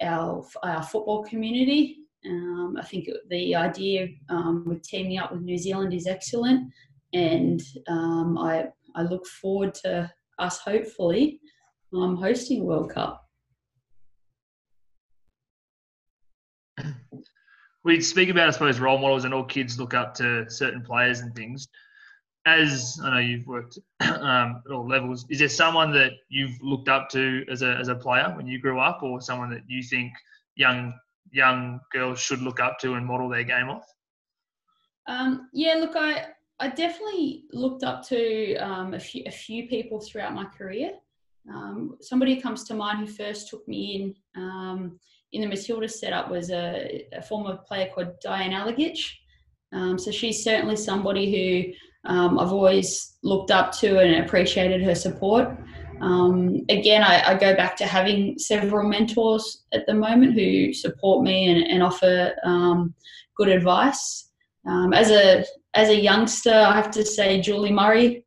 our 0.00 0.44
our 0.62 0.82
football 0.82 1.24
community. 1.24 1.96
Um, 2.24 2.76
I 2.78 2.84
think 2.84 3.08
the 3.28 3.56
idea 3.56 4.08
um, 4.28 4.64
with 4.66 4.82
teaming 4.82 5.18
up 5.18 5.32
with 5.32 5.42
New 5.42 5.58
Zealand 5.58 5.92
is 5.92 6.06
excellent 6.06 6.72
and 7.12 7.62
um, 7.88 8.38
I 8.38 8.66
I 8.94 9.02
look 9.02 9.26
forward 9.26 9.74
to 9.74 10.10
us 10.38 10.58
hopefully 10.58 11.40
um, 11.94 12.16
hosting 12.16 12.64
World 12.64 12.90
Cup. 12.90 13.27
We 17.88 18.02
speak 18.02 18.28
about, 18.28 18.48
I 18.48 18.50
suppose, 18.50 18.80
role 18.80 18.98
models, 18.98 19.24
and 19.24 19.32
all 19.32 19.44
kids 19.44 19.80
look 19.80 19.94
up 19.94 20.12
to 20.16 20.44
certain 20.50 20.82
players 20.82 21.20
and 21.20 21.34
things. 21.34 21.66
As 22.44 23.00
I 23.02 23.10
know 23.10 23.18
you've 23.18 23.46
worked 23.46 23.78
um, 24.00 24.62
at 24.66 24.72
all 24.72 24.86
levels, 24.86 25.24
is 25.30 25.38
there 25.38 25.48
someone 25.48 25.90
that 25.94 26.12
you've 26.28 26.60
looked 26.60 26.90
up 26.90 27.08
to 27.12 27.46
as 27.50 27.62
a 27.62 27.76
as 27.76 27.88
a 27.88 27.94
player 27.94 28.30
when 28.36 28.46
you 28.46 28.60
grew 28.60 28.78
up, 28.78 29.02
or 29.02 29.22
someone 29.22 29.48
that 29.52 29.62
you 29.68 29.82
think 29.82 30.12
young 30.54 30.92
young 31.32 31.80
girls 31.90 32.20
should 32.20 32.42
look 32.42 32.60
up 32.60 32.78
to 32.80 32.92
and 32.92 33.06
model 33.06 33.30
their 33.30 33.42
game 33.42 33.70
off? 33.70 33.86
Um, 35.06 35.48
yeah, 35.54 35.76
look, 35.76 35.96
I 35.96 36.26
I 36.60 36.68
definitely 36.68 37.44
looked 37.54 37.84
up 37.84 38.06
to 38.08 38.56
um, 38.56 38.92
a, 38.92 39.00
few, 39.00 39.22
a 39.26 39.30
few 39.30 39.66
people 39.66 39.98
throughout 39.98 40.34
my 40.34 40.44
career. 40.44 40.90
Um, 41.52 41.96
somebody 42.00 42.40
comes 42.40 42.64
to 42.64 42.74
mind 42.74 42.98
who 42.98 43.06
first 43.06 43.48
took 43.48 43.66
me 43.66 44.14
in 44.36 44.42
um, 44.42 44.98
in 45.32 45.42
the 45.42 45.46
Matilda 45.46 45.88
setup 45.88 46.30
was 46.30 46.50
a, 46.50 47.06
a, 47.12 47.20
former 47.20 47.58
player 47.68 47.90
called 47.94 48.18
Diane 48.22 48.52
Alagich. 48.52 49.00
Um, 49.74 49.98
so 49.98 50.10
she's 50.10 50.42
certainly 50.42 50.76
somebody 50.76 51.30
who 51.30 52.10
um, 52.10 52.38
I've 52.38 52.52
always 52.52 53.18
looked 53.22 53.50
up 53.50 53.72
to 53.80 53.98
and 53.98 54.24
appreciated 54.24 54.82
her 54.82 54.94
support. 54.94 55.48
Um, 56.00 56.62
again, 56.70 57.02
I, 57.02 57.32
I, 57.32 57.34
go 57.34 57.54
back 57.54 57.76
to 57.76 57.86
having 57.86 58.38
several 58.38 58.88
mentors 58.88 59.64
at 59.72 59.84
the 59.86 59.94
moment 59.94 60.32
who 60.32 60.72
support 60.72 61.24
me 61.24 61.50
and, 61.50 61.66
and 61.66 61.82
offer 61.82 62.32
good 63.36 63.48
advice. 63.48 64.30
as 64.66 65.10
a 65.10 65.44
as 65.74 65.88
a 65.90 66.00
youngster, 66.00 66.54
I 66.54 66.74
have 66.74 66.90
to 66.92 67.04
say 67.04 67.40
Julie 67.40 67.72
Murray, 67.72 68.24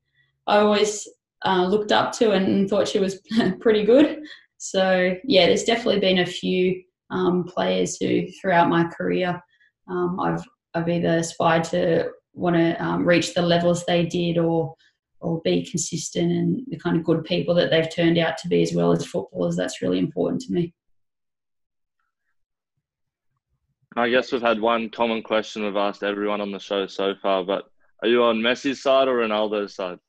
I 0.47 0.57
always 0.59 1.07
uh, 1.45 1.65
looked 1.65 1.91
up 1.91 2.11
to 2.13 2.31
and 2.31 2.69
thought 2.69 2.87
she 2.87 2.99
was 2.99 3.19
pretty 3.59 3.83
good. 3.83 4.23
So 4.57 5.15
yeah, 5.23 5.47
there's 5.47 5.63
definitely 5.63 5.99
been 5.99 6.19
a 6.19 6.25
few 6.25 6.83
um, 7.09 7.43
players 7.43 7.97
who, 7.97 8.27
throughout 8.39 8.69
my 8.69 8.85
career, 8.85 9.41
um, 9.87 10.19
I've 10.19 10.43
I've 10.73 10.87
either 10.87 11.17
aspired 11.17 11.65
to 11.65 12.09
want 12.33 12.55
to 12.55 12.81
um, 12.81 13.05
reach 13.05 13.33
the 13.33 13.41
levels 13.41 13.83
they 13.85 14.05
did, 14.05 14.37
or 14.37 14.75
or 15.19 15.41
be 15.43 15.65
consistent 15.65 16.31
and 16.31 16.61
the 16.67 16.77
kind 16.77 16.97
of 16.97 17.03
good 17.03 17.23
people 17.23 17.53
that 17.55 17.69
they've 17.69 17.93
turned 17.93 18.17
out 18.17 18.37
to 18.39 18.47
be, 18.47 18.61
as 18.61 18.73
well 18.73 18.91
as 18.91 19.05
footballers. 19.05 19.55
That's 19.55 19.81
really 19.81 19.99
important 19.99 20.41
to 20.43 20.53
me. 20.53 20.73
I 23.95 24.09
guess 24.09 24.31
we've 24.31 24.41
had 24.41 24.61
one 24.61 24.89
common 24.89 25.21
question 25.21 25.63
we've 25.63 25.75
asked 25.75 26.03
everyone 26.03 26.39
on 26.39 26.51
the 26.51 26.59
show 26.59 26.87
so 26.87 27.13
far, 27.21 27.43
but 27.43 27.65
are 28.01 28.07
you 28.07 28.23
on 28.23 28.37
Messi's 28.37 28.81
side 28.81 29.07
or 29.07 29.17
Ronaldo's 29.17 29.75
side? 29.75 29.99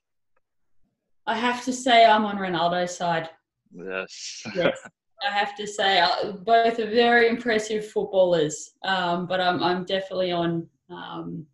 I 1.26 1.36
have 1.36 1.64
to 1.64 1.72
say 1.72 2.04
I'm 2.04 2.24
on 2.24 2.36
Ronaldo's 2.36 2.96
side. 2.96 3.30
Yes. 3.74 4.42
yes. 4.54 4.78
I 5.26 5.30
have 5.30 5.54
to 5.56 5.66
say 5.66 6.00
uh, 6.00 6.32
both 6.32 6.80
are 6.80 6.90
very 6.90 7.28
impressive 7.28 7.86
footballers, 7.88 8.72
um, 8.84 9.26
but 9.26 9.40
I'm 9.40 9.62
I'm 9.62 9.84
definitely 9.84 10.32
on 10.32 10.66
um, 10.90 11.46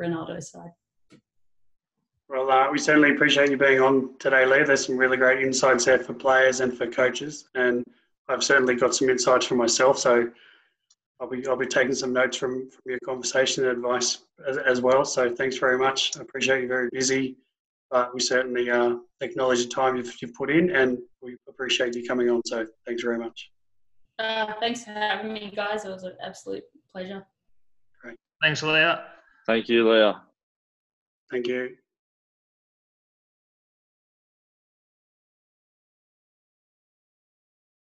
Ronaldo's 0.00 0.50
side. 0.50 0.70
Well, 2.30 2.50
uh, 2.50 2.70
we 2.70 2.78
certainly 2.78 3.10
appreciate 3.10 3.50
you 3.50 3.56
being 3.56 3.80
on 3.80 4.16
today, 4.18 4.46
Leah. 4.46 4.64
There's 4.64 4.86
some 4.86 4.96
really 4.96 5.16
great 5.16 5.44
insights 5.44 5.84
there 5.84 5.98
for 5.98 6.14
players 6.14 6.60
and 6.60 6.76
for 6.76 6.86
coaches, 6.86 7.48
and 7.54 7.84
I've 8.28 8.44
certainly 8.44 8.76
got 8.76 8.94
some 8.94 9.10
insights 9.10 9.46
for 9.46 9.56
myself. 9.56 9.98
So 9.98 10.30
I'll 11.20 11.28
be 11.28 11.46
I'll 11.46 11.56
be 11.56 11.66
taking 11.66 11.94
some 11.94 12.12
notes 12.12 12.36
from 12.36 12.70
from 12.70 12.82
your 12.86 12.98
conversation 13.04 13.64
and 13.64 13.72
advice 13.72 14.18
as, 14.46 14.56
as 14.56 14.80
well. 14.80 15.04
So 15.04 15.34
thanks 15.34 15.58
very 15.58 15.78
much. 15.78 16.16
I 16.16 16.22
appreciate 16.22 16.62
you 16.62 16.68
very 16.68 16.88
busy, 16.90 17.36
but 17.90 18.14
we 18.14 18.20
certainly 18.20 18.70
uh, 18.70 18.96
acknowledge 19.20 19.62
the 19.64 19.68
time 19.68 19.96
you've, 19.96 20.14
you've 20.22 20.34
put 20.34 20.50
in, 20.50 20.70
and 20.74 20.98
we 21.22 21.36
appreciate 21.48 21.94
you 21.94 22.06
coming 22.06 22.30
on. 22.30 22.40
So 22.46 22.66
thanks 22.86 23.02
very 23.02 23.18
much. 23.18 23.50
Uh, 24.18 24.52
thanks 24.60 24.84
for 24.84 24.90
having 24.90 25.32
me, 25.32 25.52
guys. 25.54 25.84
It 25.84 25.88
was 25.88 26.04
an 26.04 26.16
absolute 26.24 26.64
pleasure. 26.92 27.24
Great. 28.00 28.16
Thanks, 28.42 28.62
Leah. 28.62 29.06
Thank 29.46 29.68
you, 29.68 29.90
Leah. 29.90 30.22
Thank 31.30 31.46
you. 31.46 31.70